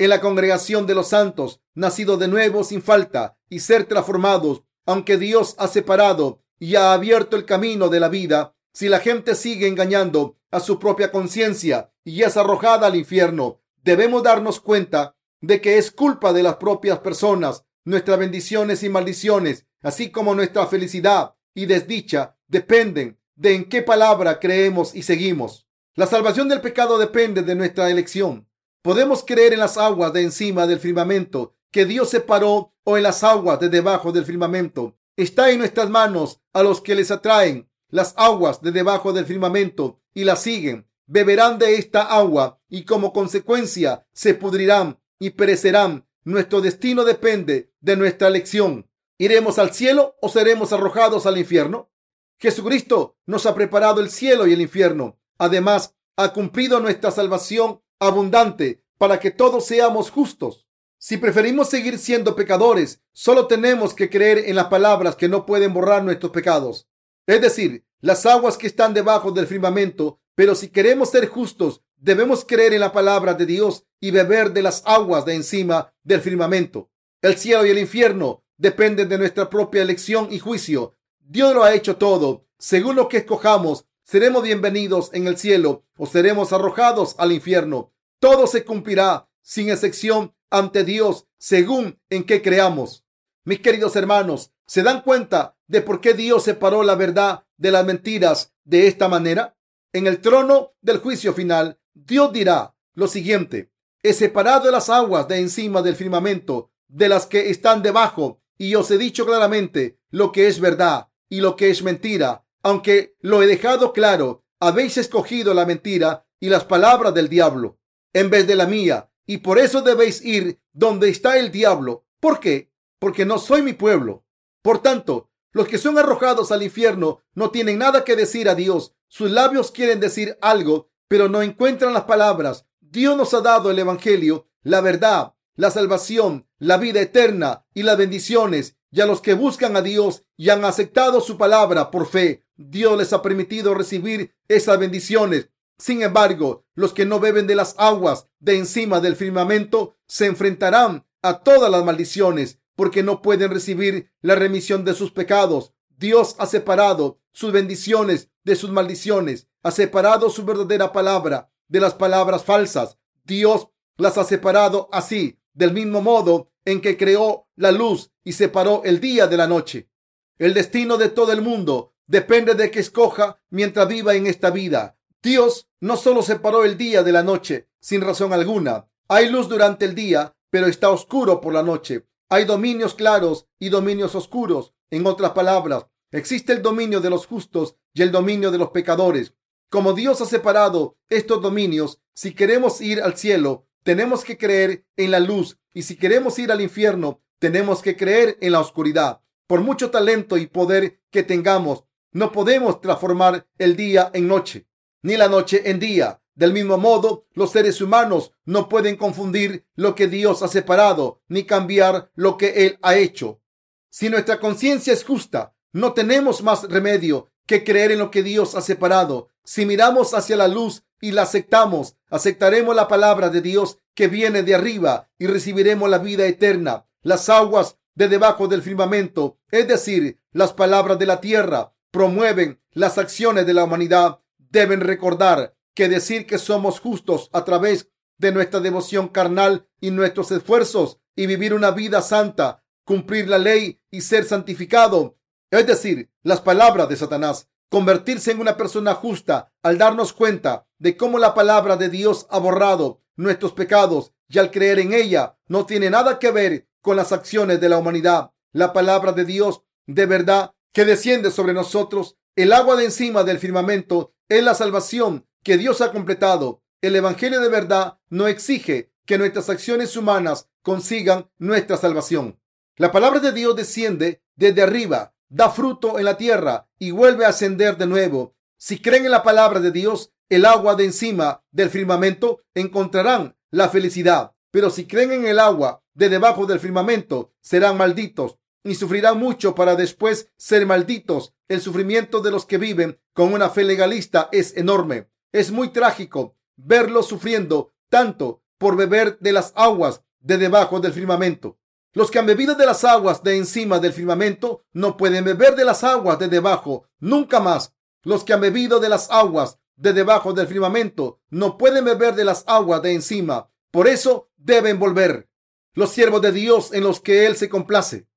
[0.00, 4.62] en la congregación de los santos, nacidos de nuevo sin falta y ser transformados.
[4.86, 9.34] Aunque Dios ha separado y ha abierto el camino de la vida, si la gente
[9.34, 15.60] sigue engañando a su propia conciencia y es arrojada al infierno, debemos darnos cuenta de
[15.60, 17.66] que es culpa de las propias personas.
[17.84, 24.40] Nuestras bendiciones y maldiciones así como nuestra felicidad y desdicha dependen de en qué palabra
[24.40, 25.66] creemos y seguimos.
[25.94, 28.49] La salvación del pecado depende de nuestra elección.
[28.82, 33.22] Podemos creer en las aguas de encima del firmamento que Dios separó o en las
[33.22, 34.96] aguas de debajo del firmamento.
[35.16, 40.00] Está en nuestras manos a los que les atraen las aguas de debajo del firmamento
[40.14, 40.88] y las siguen.
[41.06, 46.06] Beberán de esta agua y como consecuencia se pudrirán y perecerán.
[46.24, 48.88] Nuestro destino depende de nuestra elección.
[49.18, 51.90] ¿Iremos al cielo o seremos arrojados al infierno?
[52.38, 55.18] Jesucristo nos ha preparado el cielo y el infierno.
[55.36, 60.66] Además, ha cumplido nuestra salvación abundante para que todos seamos justos.
[60.98, 65.72] Si preferimos seguir siendo pecadores, solo tenemos que creer en las palabras que no pueden
[65.72, 66.88] borrar nuestros pecados.
[67.26, 70.18] Es decir, las aguas que están debajo del firmamento.
[70.34, 74.62] Pero si queremos ser justos, Debemos creer en la palabra de Dios y beber de
[74.62, 76.88] las aguas de encima del firmamento.
[77.20, 80.96] El cielo y el infierno dependen de nuestra propia elección y juicio.
[81.18, 82.46] Dios lo ha hecho todo.
[82.58, 87.92] Según lo que escojamos, seremos bienvenidos en el cielo o seremos arrojados al infierno.
[88.18, 93.04] Todo se cumplirá sin excepción ante Dios según en qué creamos.
[93.44, 97.86] Mis queridos hermanos, ¿se dan cuenta de por qué Dios separó la verdad de las
[97.86, 99.56] mentiras de esta manera?
[99.92, 103.70] En el trono del juicio final, Dios dirá lo siguiente,
[104.02, 108.90] he separado las aguas de encima del firmamento de las que están debajo y os
[108.90, 113.46] he dicho claramente lo que es verdad y lo que es mentira, aunque lo he
[113.46, 117.78] dejado claro, habéis escogido la mentira y las palabras del diablo
[118.12, 122.04] en vez de la mía y por eso debéis ir donde está el diablo.
[122.18, 122.72] ¿Por qué?
[122.98, 124.24] Porque no soy mi pueblo.
[124.62, 128.94] Por tanto, los que son arrojados al infierno no tienen nada que decir a Dios.
[129.08, 132.66] Sus labios quieren decir algo, pero no encuentran las palabras.
[132.80, 137.96] Dios nos ha dado el Evangelio, la verdad, la salvación, la vida eterna y las
[137.96, 138.76] bendiciones.
[138.90, 142.98] Y a los que buscan a Dios y han aceptado su palabra por fe, Dios
[142.98, 145.50] les ha permitido recibir esas bendiciones.
[145.78, 151.06] Sin embargo, los que no beben de las aguas de encima del firmamento se enfrentarán
[151.22, 155.72] a todas las maldiciones porque no pueden recibir la remisión de sus pecados.
[155.88, 161.94] Dios ha separado sus bendiciones de sus maldiciones, ha separado su verdadera palabra de las
[161.94, 162.98] palabras falsas.
[163.24, 168.82] Dios las ha separado así, del mismo modo en que creó la luz y separó
[168.84, 169.90] el día de la noche.
[170.38, 174.98] El destino de todo el mundo depende de que escoja mientras viva en esta vida.
[175.22, 178.88] Dios no solo separó el día de la noche sin razón alguna.
[179.08, 182.06] Hay luz durante el día, pero está oscuro por la noche.
[182.28, 184.74] Hay dominios claros y dominios oscuros.
[184.90, 189.34] En otras palabras, existe el dominio de los justos y el dominio de los pecadores.
[189.68, 195.10] Como Dios ha separado estos dominios, si queremos ir al cielo, tenemos que creer en
[195.10, 199.20] la luz y si queremos ir al infierno, tenemos que creer en la oscuridad.
[199.46, 204.66] Por mucho talento y poder que tengamos, no podemos transformar el día en noche
[205.02, 206.20] ni la noche en día.
[206.34, 211.44] Del mismo modo, los seres humanos no pueden confundir lo que Dios ha separado ni
[211.44, 213.42] cambiar lo que Él ha hecho.
[213.90, 218.54] Si nuestra conciencia es justa, no tenemos más remedio que creer en lo que Dios
[218.54, 219.28] ha separado.
[219.44, 224.42] Si miramos hacia la luz y la aceptamos, aceptaremos la palabra de Dios que viene
[224.42, 226.86] de arriba y recibiremos la vida eterna.
[227.02, 232.98] Las aguas de debajo del firmamento, es decir, las palabras de la tierra, promueven las
[232.98, 234.20] acciones de la humanidad.
[234.38, 237.88] Deben recordar que decir que somos justos a través
[238.18, 243.80] de nuestra devoción carnal y nuestros esfuerzos y vivir una vida santa, cumplir la ley
[243.90, 245.16] y ser santificado,
[245.50, 250.96] es decir, las palabras de Satanás, convertirse en una persona justa al darnos cuenta de
[250.96, 255.64] cómo la palabra de Dios ha borrado nuestros pecados y al creer en ella no
[255.66, 258.32] tiene nada que ver con las acciones de la humanidad.
[258.52, 263.38] La palabra de Dios de verdad que desciende sobre nosotros, el agua de encima del
[263.38, 266.62] firmamento es la salvación que Dios ha completado.
[266.80, 272.40] El Evangelio de verdad no exige que nuestras acciones humanas consigan nuestra salvación.
[272.76, 277.28] La palabra de Dios desciende desde arriba, da fruto en la tierra y vuelve a
[277.28, 278.34] ascender de nuevo.
[278.58, 283.68] Si creen en la palabra de Dios, el agua de encima del firmamento, encontrarán la
[283.68, 284.34] felicidad.
[284.50, 289.54] Pero si creen en el agua de debajo del firmamento, serán malditos y sufrirán mucho
[289.54, 291.32] para después ser malditos.
[291.48, 295.08] El sufrimiento de los que viven con una fe legalista es enorme.
[295.32, 301.58] Es muy trágico verlos sufriendo tanto por beber de las aguas de debajo del firmamento.
[301.92, 305.64] Los que han bebido de las aguas de encima del firmamento no pueden beber de
[305.64, 307.74] las aguas de debajo nunca más.
[308.02, 312.24] Los que han bebido de las aguas de debajo del firmamento no pueden beber de
[312.24, 313.50] las aguas de encima.
[313.70, 315.28] Por eso deben volver.
[315.74, 318.10] Los siervos de Dios en los que Él se complace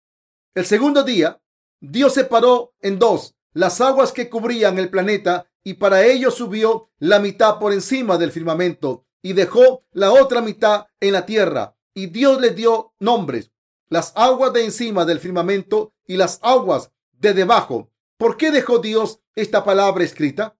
[0.55, 1.41] el segundo día,
[1.81, 7.19] Dios separó en dos las aguas que cubrían el planeta y para ello subió la
[7.19, 11.75] mitad por encima del firmamento y dejó la otra mitad en la tierra.
[11.95, 13.51] Y Dios le dio nombres,
[13.93, 17.91] las aguas de encima del firmamento y las aguas de debajo.
[18.17, 20.57] ¿Por qué dejó Dios esta palabra escrita?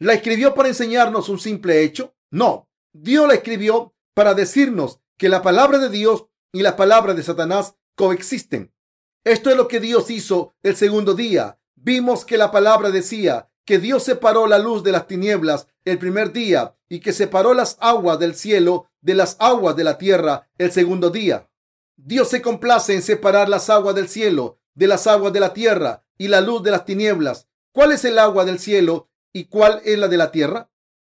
[0.00, 2.16] ¿La escribió para enseñarnos un simple hecho?
[2.32, 7.22] No, Dios la escribió para decirnos que la palabra de Dios y la palabra de
[7.22, 8.74] Satanás coexisten.
[9.22, 11.60] Esto es lo que Dios hizo el segundo día.
[11.76, 16.32] Vimos que la palabra decía que Dios separó la luz de las tinieblas el primer
[16.32, 20.72] día y que separó las aguas del cielo de las aguas de la tierra el
[20.72, 21.48] segundo día.
[21.96, 26.04] Dios se complace en separar las aguas del cielo de las aguas de la tierra
[26.16, 27.48] y la luz de las tinieblas.
[27.72, 30.70] ¿Cuál es el agua del cielo y cuál es la de la tierra?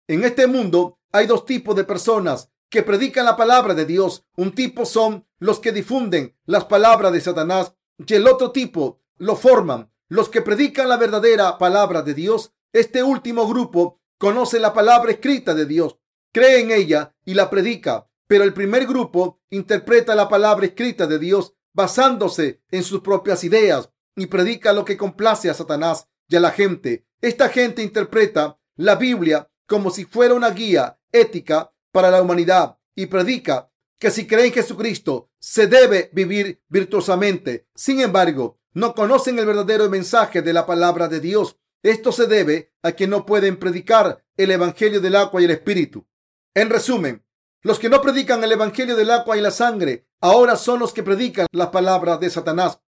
[0.08, 4.24] En este mundo hay dos tipos de personas que predican la palabra de Dios.
[4.36, 9.36] Un tipo son los que difunden las palabras de Satanás y el otro tipo lo
[9.36, 12.52] forman los que predican la verdadera palabra de Dios.
[12.72, 15.98] Este último grupo conoce la palabra escrita de Dios,
[16.32, 18.05] cree en ella y la predica.
[18.26, 23.90] Pero el primer grupo interpreta la palabra escrita de Dios basándose en sus propias ideas
[24.16, 27.06] y predica lo que complace a Satanás y a la gente.
[27.20, 33.06] Esta gente interpreta la Biblia como si fuera una guía ética para la humanidad y
[33.06, 37.68] predica que si cree en Jesucristo se debe vivir virtuosamente.
[37.74, 41.58] Sin embargo, no conocen el verdadero mensaje de la palabra de Dios.
[41.82, 46.06] Esto se debe a que no pueden predicar el Evangelio del agua y el Espíritu.
[46.54, 47.24] En resumen,
[47.66, 51.02] los que no predican el Evangelio del agua y la sangre ahora son los que
[51.02, 52.78] predican las palabras de Satanás.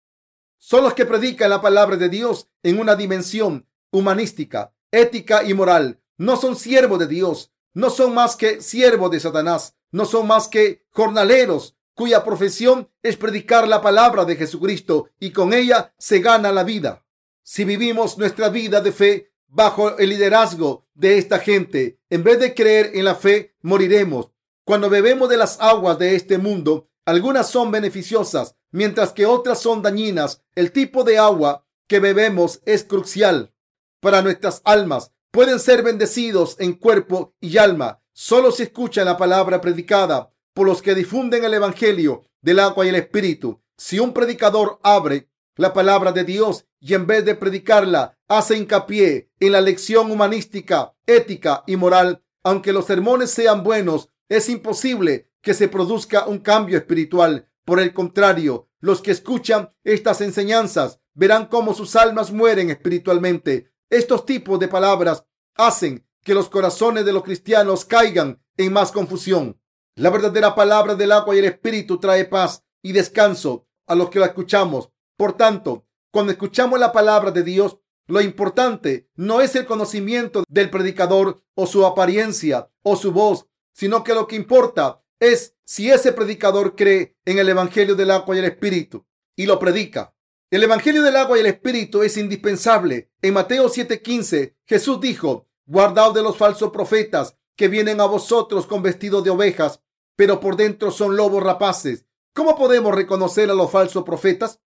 [0.57, 6.01] Son los que predican la palabra de Dios en una dimensión humanística, ética y moral.
[6.17, 10.47] No son siervos de Dios, no son más que siervos de Satanás, no son más
[10.47, 16.53] que jornaleros cuya profesión es predicar la palabra de Jesucristo y con ella se gana
[16.53, 17.05] la vida.
[17.43, 22.55] Si vivimos nuestra vida de fe bajo el liderazgo de esta gente, en vez de
[22.55, 24.31] creer en la fe, moriremos.
[24.69, 29.81] Cuando bebemos de las aguas de este mundo, algunas son beneficiosas, mientras que otras son
[29.81, 30.43] dañinas.
[30.55, 33.55] El tipo de agua que bebemos es crucial
[33.99, 35.11] para nuestras almas.
[35.31, 40.83] Pueden ser bendecidos en cuerpo y alma solo si escuchan la palabra predicada por los
[40.83, 43.63] que difunden el Evangelio del agua y el Espíritu.
[43.79, 49.31] Si un predicador abre la palabra de Dios y en vez de predicarla hace hincapié
[49.41, 55.55] en la lección humanística, ética y moral, aunque los sermones sean buenos, es imposible que
[55.55, 57.49] se produzca un cambio espiritual.
[57.65, 63.73] Por el contrario, los que escuchan estas enseñanzas verán cómo sus almas mueren espiritualmente.
[63.91, 65.25] Estos tipos de palabras
[65.57, 69.61] hacen que los corazones de los cristianos caigan en más confusión.
[69.97, 74.21] La verdadera palabra del agua y el espíritu trae paz y descanso a los que
[74.21, 74.91] la escuchamos.
[75.17, 80.71] Por tanto, cuando escuchamos la palabra de Dios, lo importante no es el conocimiento del
[80.71, 83.48] predicador o su apariencia o su voz,
[83.79, 88.35] sino que lo que importa es si ese predicador cree en el Evangelio del agua
[88.35, 89.07] y el Espíritu
[89.37, 90.17] y lo predica.
[90.51, 93.13] El Evangelio del agua y el Espíritu es indispensable.
[93.23, 98.83] En Mateo 7:15 Jesús dijo, guardaos de los falsos profetas que vienen a vosotros con
[98.83, 99.81] vestidos de ovejas,
[100.17, 102.05] pero por dentro son lobos rapaces.
[102.35, 104.61] ¿Cómo podemos reconocer a los falsos profetas?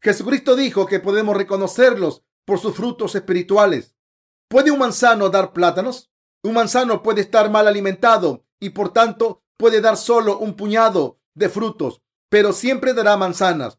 [0.00, 3.94] Jesucristo dijo que podemos reconocerlos por sus frutos espirituales.
[4.48, 6.11] ¿Puede un manzano dar plátanos?
[6.42, 11.48] Un manzano puede estar mal alimentado y por tanto puede dar solo un puñado de
[11.48, 13.78] frutos, pero siempre dará manzanas.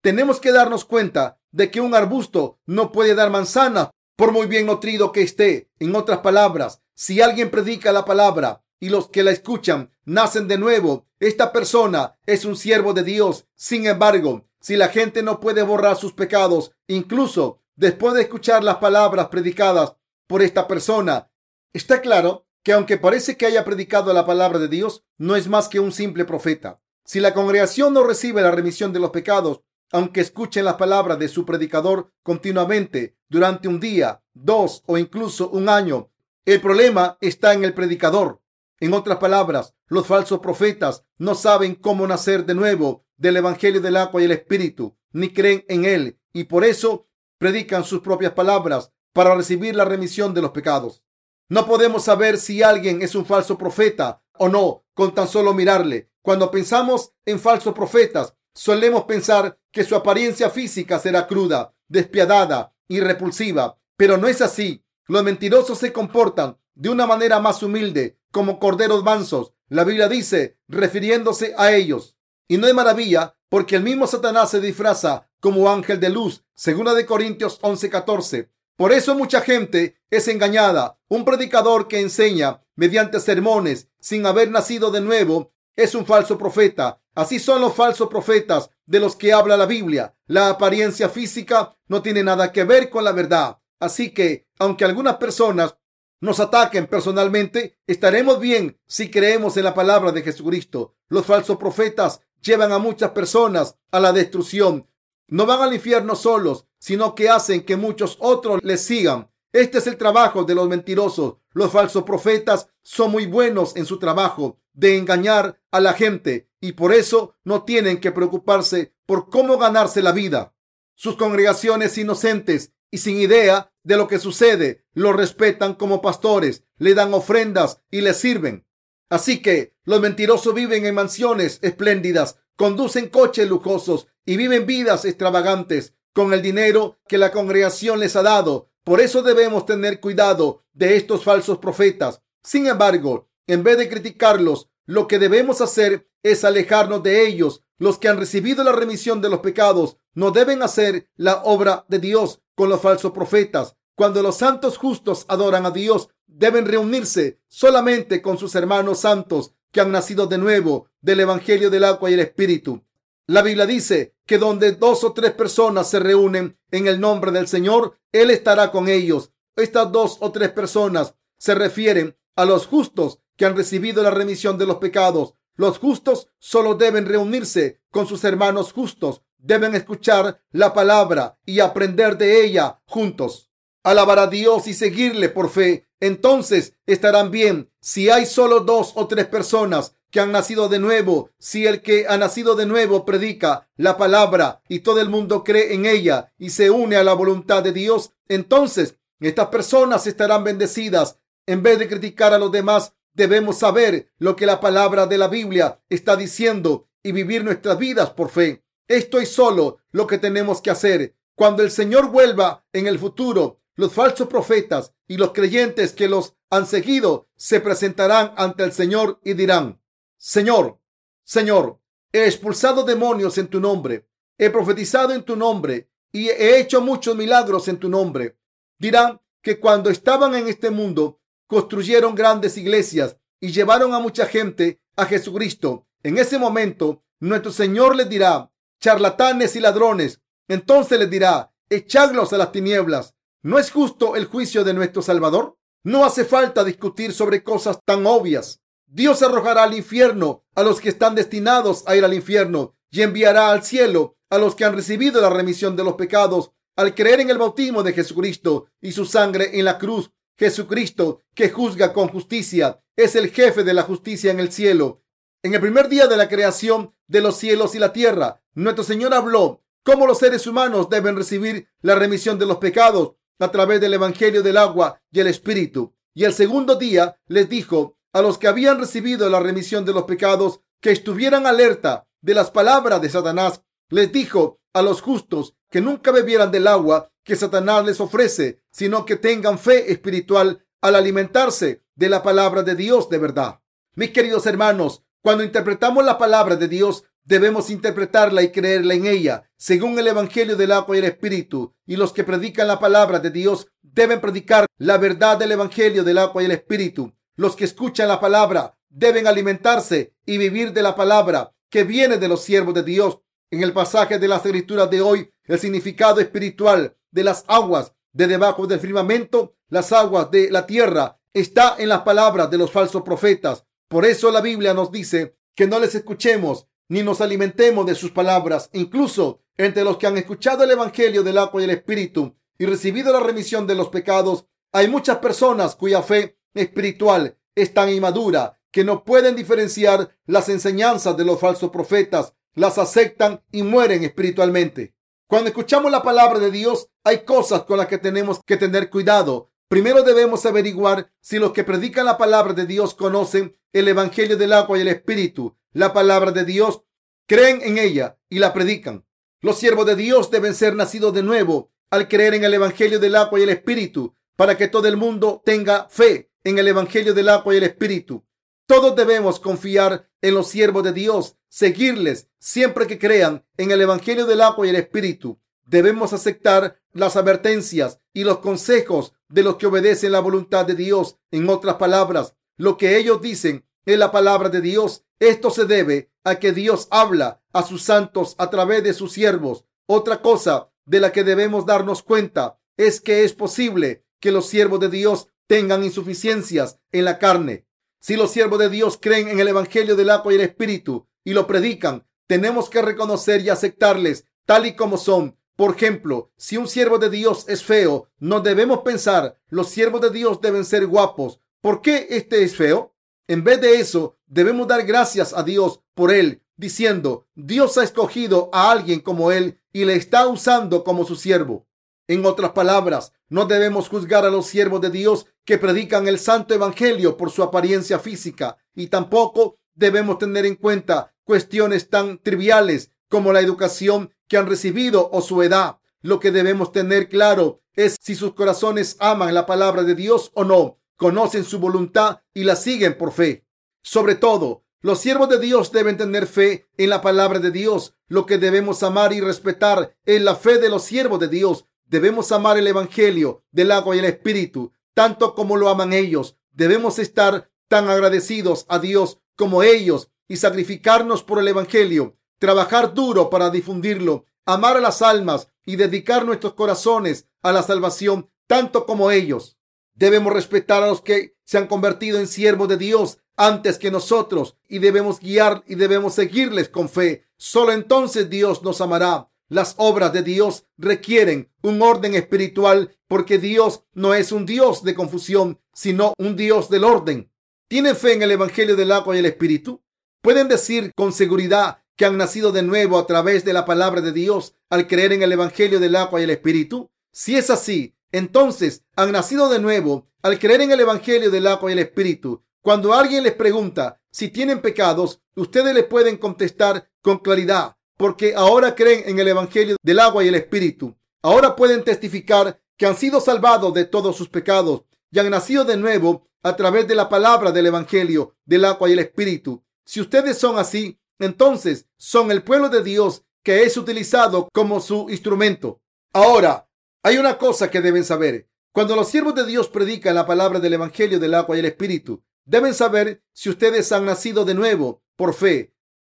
[0.00, 4.66] Tenemos que darnos cuenta de que un arbusto no puede dar manzanas por muy bien
[4.66, 5.70] nutrido que esté.
[5.78, 10.58] En otras palabras, si alguien predica la palabra y los que la escuchan nacen de
[10.58, 13.46] nuevo, esta persona es un siervo de Dios.
[13.54, 18.76] Sin embargo, si la gente no puede borrar sus pecados, incluso después de escuchar las
[18.76, 19.94] palabras predicadas
[20.26, 21.30] por esta persona,
[21.72, 25.68] está claro que aunque parece que haya predicado la palabra de Dios, no es más
[25.68, 26.80] que un simple profeta.
[27.04, 31.28] Si la congregación no recibe la remisión de los pecados, aunque escuchen las palabras de
[31.28, 36.10] su predicador continuamente durante un día, dos o incluso un año,
[36.44, 38.40] el problema está en el predicador.
[38.80, 43.96] En otras palabras, los falsos profetas no saben cómo nacer de nuevo del Evangelio del
[43.96, 47.06] agua y el Espíritu, ni creen en él, y por eso
[47.38, 51.04] predican sus propias palabras para recibir la remisión de los pecados.
[51.52, 56.08] No podemos saber si alguien es un falso profeta o no con tan solo mirarle.
[56.22, 63.00] Cuando pensamos en falsos profetas, solemos pensar que su apariencia física será cruda, despiadada y
[63.00, 64.82] repulsiva, pero no es así.
[65.06, 69.52] Los mentirosos se comportan de una manera más humilde, como corderos mansos.
[69.68, 72.16] La Biblia dice, refiriéndose a ellos.
[72.48, 76.94] Y no es maravilla, porque el mismo Satanás se disfraza como ángel de luz, segunda
[76.94, 78.48] de Corintios 11:14.
[78.82, 80.98] Por eso mucha gente es engañada.
[81.06, 87.00] Un predicador que enseña mediante sermones sin haber nacido de nuevo es un falso profeta.
[87.14, 90.16] Así son los falsos profetas de los que habla la Biblia.
[90.26, 93.56] La apariencia física no tiene nada que ver con la verdad.
[93.78, 95.76] Así que, aunque algunas personas
[96.20, 100.96] nos ataquen personalmente, estaremos bien si creemos en la palabra de Jesucristo.
[101.06, 104.88] Los falsos profetas llevan a muchas personas a la destrucción.
[105.28, 109.30] No van al infierno solos, sino que hacen que muchos otros les sigan.
[109.52, 111.36] Este es el trabajo de los mentirosos.
[111.52, 116.72] Los falsos profetas son muy buenos en su trabajo de engañar a la gente y
[116.72, 120.56] por eso no tienen que preocuparse por cómo ganarse la vida.
[120.96, 126.94] Sus congregaciones inocentes y sin idea de lo que sucede, lo respetan como pastores, le
[126.94, 128.66] dan ofrendas y le sirven.
[129.08, 135.94] Así que los mentirosos viven en mansiones espléndidas, conducen coches lujosos y viven vidas extravagantes
[136.12, 138.70] con el dinero que la congregación les ha dado.
[138.84, 142.20] Por eso debemos tener cuidado de estos falsos profetas.
[142.42, 147.64] Sin embargo, en vez de criticarlos, lo que debemos hacer es alejarnos de ellos.
[147.78, 151.98] Los que han recibido la remisión de los pecados no deben hacer la obra de
[151.98, 153.76] Dios con los falsos profetas.
[153.94, 159.80] Cuando los santos justos adoran a Dios, deben reunirse solamente con sus hermanos santos que
[159.80, 162.82] han nacido de nuevo del Evangelio del agua y el Espíritu.
[163.26, 167.46] La Biblia dice que donde dos o tres personas se reúnen en el nombre del
[167.46, 169.30] Señor, Él estará con ellos.
[169.54, 174.58] Estas dos o tres personas se refieren a los justos que han recibido la remisión
[174.58, 175.34] de los pecados.
[175.54, 182.18] Los justos solo deben reunirse con sus hermanos justos, deben escuchar la palabra y aprender
[182.18, 183.50] de ella juntos.
[183.84, 185.88] Alabar a Dios y seguirle por fe.
[186.00, 191.30] Entonces estarán bien si hay solo dos o tres personas que han nacido de nuevo,
[191.38, 195.74] si el que ha nacido de nuevo predica la palabra y todo el mundo cree
[195.74, 201.18] en ella y se une a la voluntad de Dios, entonces estas personas estarán bendecidas.
[201.46, 205.28] En vez de criticar a los demás, debemos saber lo que la palabra de la
[205.28, 208.62] Biblia está diciendo y vivir nuestras vidas por fe.
[208.88, 211.16] Esto es solo lo que tenemos que hacer.
[211.34, 216.34] Cuando el Señor vuelva en el futuro, los falsos profetas y los creyentes que los
[216.50, 219.81] han seguido se presentarán ante el Señor y dirán,
[220.24, 220.78] Señor,
[221.24, 221.80] Señor,
[222.12, 224.06] he expulsado demonios en tu nombre,
[224.38, 228.38] he profetizado en tu nombre y he hecho muchos milagros en tu nombre.
[228.78, 231.18] Dirán que cuando estaban en este mundo
[231.48, 235.88] construyeron grandes iglesias y llevaron a mucha gente a Jesucristo.
[236.04, 240.20] En ese momento, nuestro Señor les dirá, charlatanes y ladrones.
[240.46, 243.16] Entonces les dirá, echadlos a las tinieblas.
[243.42, 245.58] ¿No es justo el juicio de nuestro Salvador?
[245.82, 248.61] No hace falta discutir sobre cosas tan obvias.
[248.94, 253.50] Dios arrojará al infierno a los que están destinados a ir al infierno y enviará
[253.50, 257.30] al cielo a los que han recibido la remisión de los pecados al creer en
[257.30, 260.10] el bautismo de Jesucristo y su sangre en la cruz.
[260.36, 265.02] Jesucristo, que juzga con justicia, es el jefe de la justicia en el cielo.
[265.42, 269.14] En el primer día de la creación de los cielos y la tierra, nuestro Señor
[269.14, 273.94] habló cómo los seres humanos deben recibir la remisión de los pecados a través del
[273.94, 275.94] Evangelio del agua y el Espíritu.
[276.12, 280.04] Y el segundo día les dijo a los que habían recibido la remisión de los
[280.04, 283.62] pecados que estuvieran alerta de las palabras de Satanás.
[283.88, 289.04] Les dijo a los justos que nunca bebieran del agua que Satanás les ofrece, sino
[289.04, 293.60] que tengan fe espiritual al alimentarse de la palabra de Dios de verdad.
[293.94, 299.48] Mis queridos hermanos, cuando interpretamos la palabra de Dios, debemos interpretarla y creerla en ella,
[299.56, 301.74] según el Evangelio del agua y el Espíritu.
[301.86, 306.18] Y los que predican la palabra de Dios deben predicar la verdad del Evangelio del
[306.18, 307.12] agua y el Espíritu.
[307.36, 312.28] Los que escuchan la palabra deben alimentarse y vivir de la palabra que viene de
[312.28, 313.20] los siervos de Dios.
[313.50, 318.26] En el pasaje de las escrituras de hoy, el significado espiritual de las aguas de
[318.26, 323.02] debajo del firmamento, las aguas de la tierra, está en las palabras de los falsos
[323.02, 323.64] profetas.
[323.88, 328.10] Por eso la Biblia nos dice que no les escuchemos ni nos alimentemos de sus
[328.10, 328.68] palabras.
[328.72, 333.12] Incluso entre los que han escuchado el Evangelio del agua y el Espíritu y recibido
[333.12, 338.84] la remisión de los pecados, hay muchas personas cuya fe espiritual es tan inmadura que
[338.84, 344.94] no pueden diferenciar las enseñanzas de los falsos profetas, las aceptan y mueren espiritualmente.
[345.26, 349.50] Cuando escuchamos la palabra de Dios, hay cosas con las que tenemos que tener cuidado.
[349.68, 354.52] Primero debemos averiguar si los que predican la palabra de Dios conocen el Evangelio del
[354.52, 355.56] agua y el Espíritu.
[355.72, 356.82] La palabra de Dios,
[357.26, 359.06] creen en ella y la predican.
[359.40, 363.16] Los siervos de Dios deben ser nacidos de nuevo al creer en el Evangelio del
[363.16, 367.28] agua y el Espíritu para que todo el mundo tenga fe en el Evangelio del
[367.28, 368.24] agua y el Espíritu.
[368.66, 374.26] Todos debemos confiar en los siervos de Dios, seguirles siempre que crean en el Evangelio
[374.26, 375.40] del agua y el Espíritu.
[375.64, 381.16] Debemos aceptar las advertencias y los consejos de los que obedecen la voluntad de Dios.
[381.30, 385.04] En otras palabras, lo que ellos dicen es la palabra de Dios.
[385.18, 389.64] Esto se debe a que Dios habla a sus santos a través de sus siervos.
[389.86, 394.80] Otra cosa de la que debemos darnos cuenta es que es posible que los siervos
[394.80, 397.66] de Dios tengan insuficiencias en la carne.
[398.00, 401.34] Si los siervos de Dios creen en el Evangelio del agua y el Espíritu y
[401.34, 405.36] lo predican, tenemos que reconocer y aceptarles tal y como son.
[405.54, 410.08] Por ejemplo, si un siervo de Dios es feo, no debemos pensar, los siervos de
[410.08, 411.38] Dios deben ser guapos.
[411.60, 412.94] ¿Por qué este es feo?
[413.28, 418.48] En vez de eso, debemos dar gracias a Dios por él, diciendo, Dios ha escogido
[418.54, 421.66] a alguien como él y le está usando como su siervo.
[422.12, 426.52] En otras palabras, no debemos juzgar a los siervos de Dios que predican el santo
[426.52, 433.32] evangelio por su apariencia física y tampoco debemos tener en cuenta cuestiones tan triviales como
[433.32, 435.78] la educación que han recibido o su edad.
[436.02, 440.44] Lo que debemos tener claro es si sus corazones aman la palabra de Dios o
[440.44, 443.46] no, conocen su voluntad y la siguen por fe.
[443.80, 447.94] Sobre todo, los siervos de Dios deben tener fe en la palabra de Dios.
[448.06, 451.64] Lo que debemos amar y respetar es la fe de los siervos de Dios.
[451.92, 456.38] Debemos amar el Evangelio del agua y el Espíritu, tanto como lo aman ellos.
[456.50, 463.28] Debemos estar tan agradecidos a Dios como ellos y sacrificarnos por el Evangelio, trabajar duro
[463.28, 469.10] para difundirlo, amar a las almas y dedicar nuestros corazones a la salvación, tanto como
[469.10, 469.58] ellos.
[469.92, 474.56] Debemos respetar a los que se han convertido en siervos de Dios antes que nosotros
[474.66, 477.26] y debemos guiar y debemos seguirles con fe.
[477.36, 479.28] Solo entonces Dios nos amará.
[479.52, 484.94] Las obras de Dios requieren un orden espiritual porque Dios no es un Dios de
[484.94, 487.30] confusión, sino un Dios del orden.
[487.68, 489.82] ¿Tienen fe en el Evangelio del agua y el Espíritu?
[490.22, 494.12] Pueden decir con seguridad que han nacido de nuevo a través de la palabra de
[494.12, 496.90] Dios al creer en el Evangelio del agua y el Espíritu.
[497.10, 501.68] Si es así, entonces han nacido de nuevo al creer en el Evangelio del agua
[501.70, 502.42] y el Espíritu.
[502.62, 508.74] Cuando alguien les pregunta si tienen pecados, ustedes les pueden contestar con claridad, porque ahora
[508.74, 510.96] creen en el Evangelio del agua y el Espíritu.
[511.22, 515.76] Ahora pueden testificar que han sido salvados de todos sus pecados y han nacido de
[515.76, 519.64] nuevo a través de la palabra del Evangelio del agua y el Espíritu.
[519.84, 525.08] Si ustedes son así, entonces son el pueblo de Dios que es utilizado como su
[525.10, 525.80] instrumento.
[526.12, 526.68] Ahora,
[527.02, 528.48] hay una cosa que deben saber.
[528.72, 532.22] Cuando los siervos de Dios predican la palabra del Evangelio del agua y el Espíritu,
[532.44, 535.71] Deben saber si ustedes han nacido de nuevo por fe.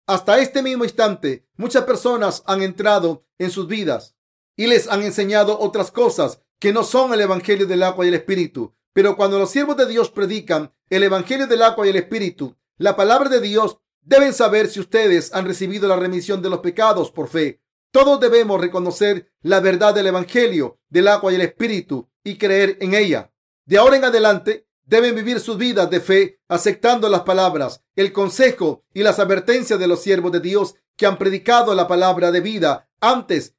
[0.10, 4.16] Hasta este mismo instante, muchas personas han entrado en sus vidas
[4.56, 8.16] y les han enseñado otras cosas que no son el Evangelio del agua y el
[8.16, 8.74] Espíritu.
[8.92, 12.96] Pero cuando los siervos de Dios predican el Evangelio del agua y el Espíritu, la
[12.96, 17.28] palabra de Dios, deben saber si ustedes han recibido la remisión de los pecados por
[17.28, 17.62] fe.
[17.92, 22.96] Todos debemos reconocer la verdad del Evangelio del agua y el Espíritu y creer en
[22.96, 23.32] ella.
[23.68, 28.84] De ahora en adelante, deben vivir sus vidas de fe aceptando las palabras, el consejo
[28.92, 32.90] y las advertencias de los siervos de Dios que han predicado la palabra de vida
[33.00, 33.54] antes,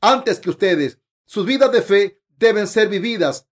[0.00, 1.00] antes que ustedes.
[1.26, 3.48] Sus vidas de fe deben ser vividas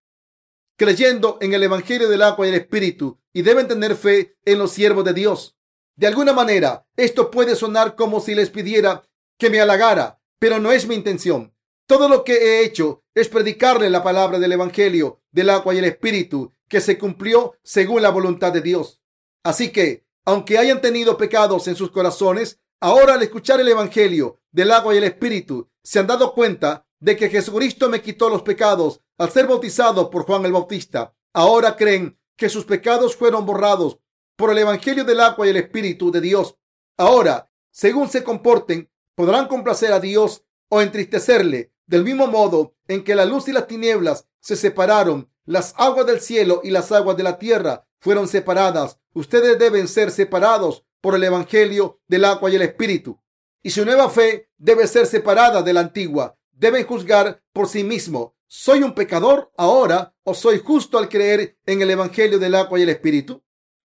[0.77, 4.71] creyendo en el Evangelio del agua y el Espíritu y deben tener fe en los
[4.71, 5.57] siervos de Dios.
[5.97, 9.03] De alguna manera, esto puede sonar como si les pidiera
[9.39, 11.53] que me halagara, pero no es mi intención.
[11.87, 15.85] Todo lo que he hecho es predicarle la palabra del Evangelio del agua y el
[15.85, 19.01] Espíritu que se cumplió según la voluntad de Dios.
[19.43, 24.71] Así que, aunque hayan tenido pecados en sus corazones, ahora al escuchar el Evangelio del
[24.71, 29.01] agua y el Espíritu, se han dado cuenta de que Jesucristo me quitó los pecados
[29.19, 31.15] al ser bautizado por Juan el Bautista.
[31.35, 33.99] Ahora creen que sus pecados fueron borrados
[34.37, 36.57] por el Evangelio del agua y el Espíritu de Dios.
[36.97, 43.15] Ahora, según se comporten, podrán complacer a Dios o entristecerle, del mismo modo en que
[43.15, 47.23] la luz y las tinieblas se separaron las aguas del cielo y las aguas de
[47.23, 48.99] la tierra fueron separadas.
[49.13, 53.21] Ustedes deben ser separados por el Evangelio del agua y el Espíritu.
[53.63, 56.39] Y su nueva fe debe ser separada de la antigua.
[56.53, 58.37] Deben juzgar por sí mismo.
[58.47, 62.83] ¿Soy un pecador ahora o soy justo al creer en el Evangelio del agua y
[62.83, 63.43] el Espíritu?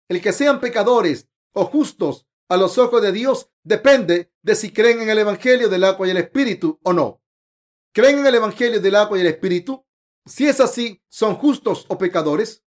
[0.09, 5.01] El que sean pecadores o justos a los ojos de Dios depende de si creen
[5.01, 7.23] en el Evangelio del agua y el Espíritu o no.
[7.93, 9.86] ¿Creen en el Evangelio del agua y el Espíritu?
[10.27, 12.65] Si es así, ¿son justos o pecadores?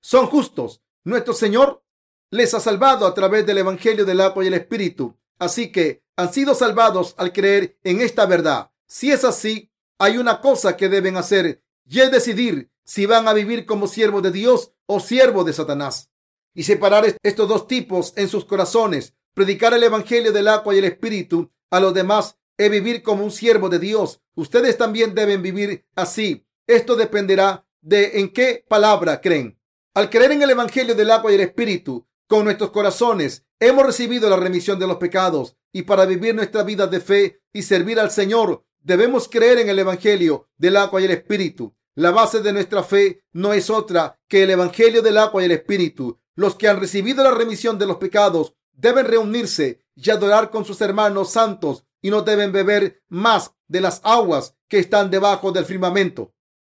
[0.00, 0.82] Son justos.
[1.04, 1.84] Nuestro Señor
[2.30, 5.18] les ha salvado a través del Evangelio del agua y el Espíritu.
[5.38, 8.70] Así que han sido salvados al creer en esta verdad.
[8.86, 13.34] Si es así, hay una cosa que deben hacer y es decidir si van a
[13.34, 16.10] vivir como siervos de Dios o siervos de Satanás.
[16.54, 20.84] Y separar estos dos tipos en sus corazones, predicar el Evangelio del agua y el
[20.84, 24.22] Espíritu a los demás es vivir como un siervo de Dios.
[24.34, 29.58] Ustedes también deben vivir así esto dependerá de en qué palabra creen.
[29.94, 34.30] Al creer en el Evangelio del agua y el Espíritu con nuestros corazones, hemos recibido
[34.30, 38.10] la remisión de los pecados y para vivir nuestra vida de fe y servir al
[38.10, 41.74] Señor, debemos creer en el Evangelio del agua y el Espíritu.
[41.94, 45.52] La base de nuestra fe no es otra que el Evangelio del agua y el
[45.52, 46.18] Espíritu.
[46.34, 50.80] Los que han recibido la remisión de los pecados deben reunirse y adorar con sus
[50.80, 56.32] hermanos santos y no deben beber más de las aguas que están debajo del firmamento.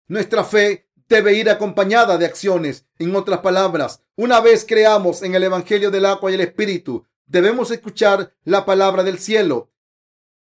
[0.07, 2.85] Nuestra fe debe ir acompañada de acciones.
[2.99, 7.71] En otras palabras, una vez creamos en el Evangelio del agua y el Espíritu, debemos
[7.71, 9.71] escuchar la palabra del cielo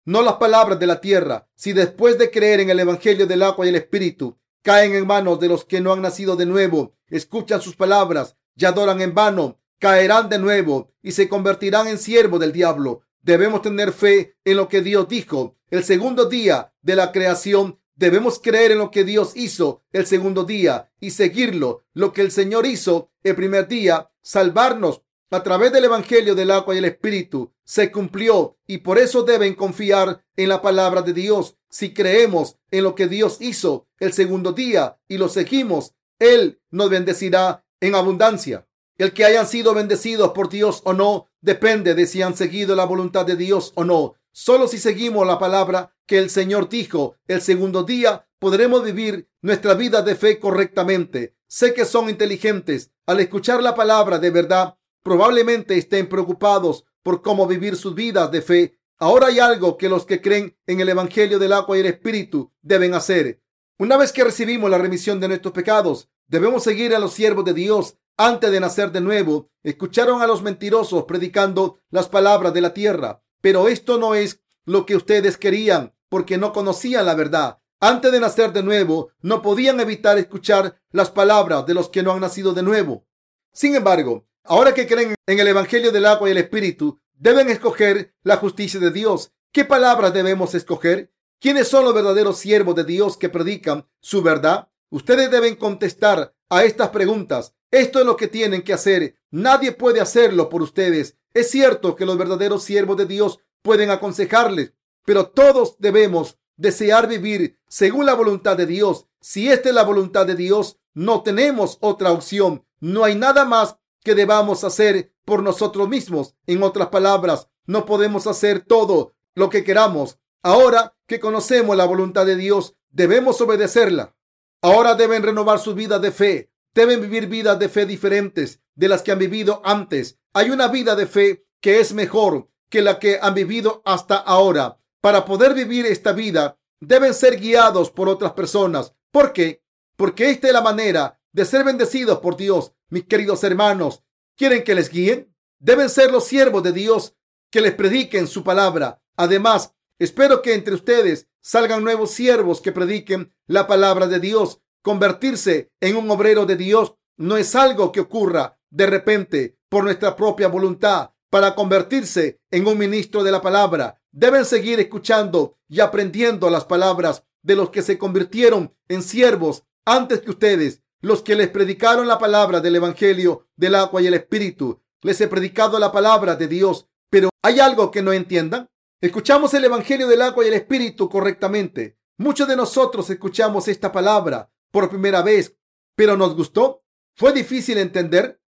[0.04, 1.48] no las palabras de la tierra.
[1.54, 5.40] Si después de creer en el Evangelio del agua y el Espíritu, caen en manos
[5.40, 9.58] de los que no han nacido de nuevo, escuchan sus palabras y adoran en vano,
[9.78, 13.02] caerán de nuevo y se convertirán en siervos del diablo.
[13.22, 17.80] Debemos tener fe en lo que Dios dijo el segundo día de la creación.
[17.96, 21.84] Debemos creer en lo que Dios hizo el segundo día y seguirlo.
[21.92, 26.74] Lo que el Señor hizo el primer día, salvarnos a través del Evangelio del agua
[26.74, 31.56] y el Espíritu, se cumplió y por eso deben confiar en la palabra de Dios.
[31.68, 36.90] Si creemos en lo que Dios hizo el segundo día y lo seguimos, Él nos
[36.90, 38.66] bendecirá en abundancia.
[38.96, 42.84] El que hayan sido bendecidos por Dios o no depende de si han seguido la
[42.84, 44.14] voluntad de Dios o no.
[44.36, 49.74] Solo si seguimos la palabra que el Señor dijo el segundo día, podremos vivir nuestra
[49.74, 51.36] vida de fe correctamente.
[51.46, 52.90] Sé que son inteligentes.
[53.06, 58.42] Al escuchar la palabra de verdad, probablemente estén preocupados por cómo vivir sus vidas de
[58.42, 58.76] fe.
[58.98, 62.52] Ahora hay algo que los que creen en el Evangelio del agua y el Espíritu
[62.60, 63.40] deben hacer.
[63.78, 67.54] Una vez que recibimos la remisión de nuestros pecados, debemos seguir a los siervos de
[67.54, 72.74] Dios antes de nacer de nuevo, escucharon a los mentirosos predicando las palabras de la
[72.74, 73.23] tierra.
[73.44, 77.58] Pero esto no es lo que ustedes querían, porque no conocían la verdad.
[77.78, 82.12] Antes de nacer de nuevo, no podían evitar escuchar las palabras de los que no
[82.12, 83.06] han nacido de nuevo.
[83.52, 88.14] Sin embargo, ahora que creen en el Evangelio del agua y el Espíritu, deben escoger
[88.22, 89.30] la justicia de Dios.
[89.52, 91.12] ¿Qué palabras debemos escoger?
[91.38, 94.70] ¿Quiénes son los verdaderos siervos de Dios que predican su verdad?
[94.88, 97.54] Ustedes deben contestar a estas preguntas.
[97.70, 99.16] Esto es lo que tienen que hacer.
[99.30, 101.18] Nadie puede hacerlo por ustedes.
[101.34, 104.72] Es cierto que los verdaderos siervos de Dios pueden aconsejarles,
[105.04, 109.06] pero todos debemos desear vivir según la voluntad de Dios.
[109.20, 112.64] Si esta es la voluntad de Dios, no tenemos otra opción.
[112.78, 116.36] No hay nada más que debamos hacer por nosotros mismos.
[116.46, 120.18] En otras palabras, no podemos hacer todo lo que queramos.
[120.42, 124.14] Ahora que conocemos la voluntad de Dios, debemos obedecerla.
[124.62, 126.50] Ahora deben renovar su vida de fe.
[126.74, 130.18] Deben vivir vidas de fe diferentes de las que han vivido antes.
[130.36, 134.80] Hay una vida de fe que es mejor que la que han vivido hasta ahora.
[135.00, 138.94] Para poder vivir esta vida, deben ser guiados por otras personas.
[139.12, 139.62] ¿Por qué?
[139.96, 142.72] Porque esta es la manera de ser bendecidos por Dios.
[142.88, 144.02] Mis queridos hermanos,
[144.36, 145.32] ¿quieren que les guíen?
[145.60, 147.14] Deben ser los siervos de Dios
[147.48, 149.00] que les prediquen su palabra.
[149.16, 154.60] Además, espero que entre ustedes salgan nuevos siervos que prediquen la palabra de Dios.
[154.82, 160.14] Convertirse en un obrero de Dios no es algo que ocurra de repente por nuestra
[160.14, 161.10] propia voluntad.
[161.30, 167.24] Para convertirse en un ministro de la palabra, deben seguir escuchando y aprendiendo las palabras
[167.42, 172.20] de los que se convirtieron en siervos antes que ustedes, los que les predicaron la
[172.20, 174.80] palabra del Evangelio del agua y el Espíritu.
[175.02, 178.70] Les he predicado la palabra de Dios, pero ¿hay algo que no entiendan?
[179.00, 181.98] Escuchamos el Evangelio del agua y el Espíritu correctamente.
[182.16, 185.56] Muchos de nosotros escuchamos esta palabra por primera vez,
[185.96, 186.84] pero ¿nos gustó?
[187.16, 188.40] ¿Fue difícil entender?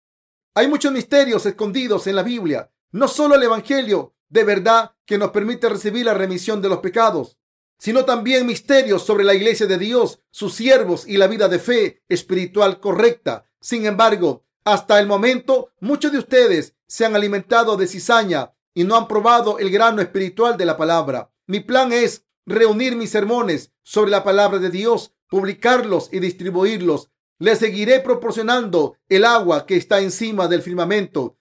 [0.58, 5.30] Hay muchos misterios escondidos en la Biblia, no solo el Evangelio de verdad que nos
[5.30, 7.36] permite recibir la remisión de los pecados,
[7.78, 12.02] sino también misterios sobre la iglesia de Dios, sus siervos y la vida de fe
[12.08, 13.44] espiritual correcta.
[13.60, 18.96] Sin embargo, hasta el momento, muchos de ustedes se han alimentado de cizaña y no
[18.96, 21.30] han probado el grano espiritual de la palabra.
[21.46, 27.10] Mi plan es reunir mis sermones sobre la palabra de Dios, publicarlos y distribuirlos.
[27.38, 31.38] Les seguiré proporcionando el agua que está encima del firmamento.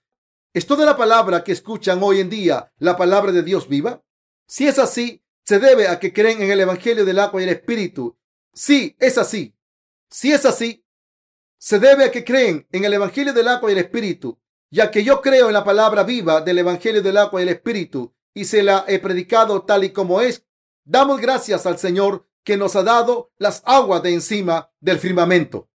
[0.52, 4.02] ¿Es toda la palabra que escuchan hoy en día la palabra de Dios viva?
[4.46, 7.50] Si es así, se debe a que creen en el Evangelio del agua y el
[7.50, 8.18] Espíritu.
[8.52, 9.54] Sí, es así.
[10.10, 10.84] Si es así,
[11.58, 14.38] se debe a que creen en el Evangelio del agua y el Espíritu
[14.70, 18.14] ya que yo creo en la palabra viva del Evangelio del agua y el Espíritu
[18.34, 20.44] y se la he predicado tal y como es,
[20.84, 25.68] damos gracias al Señor que nos ha dado las aguas de encima del firmamento.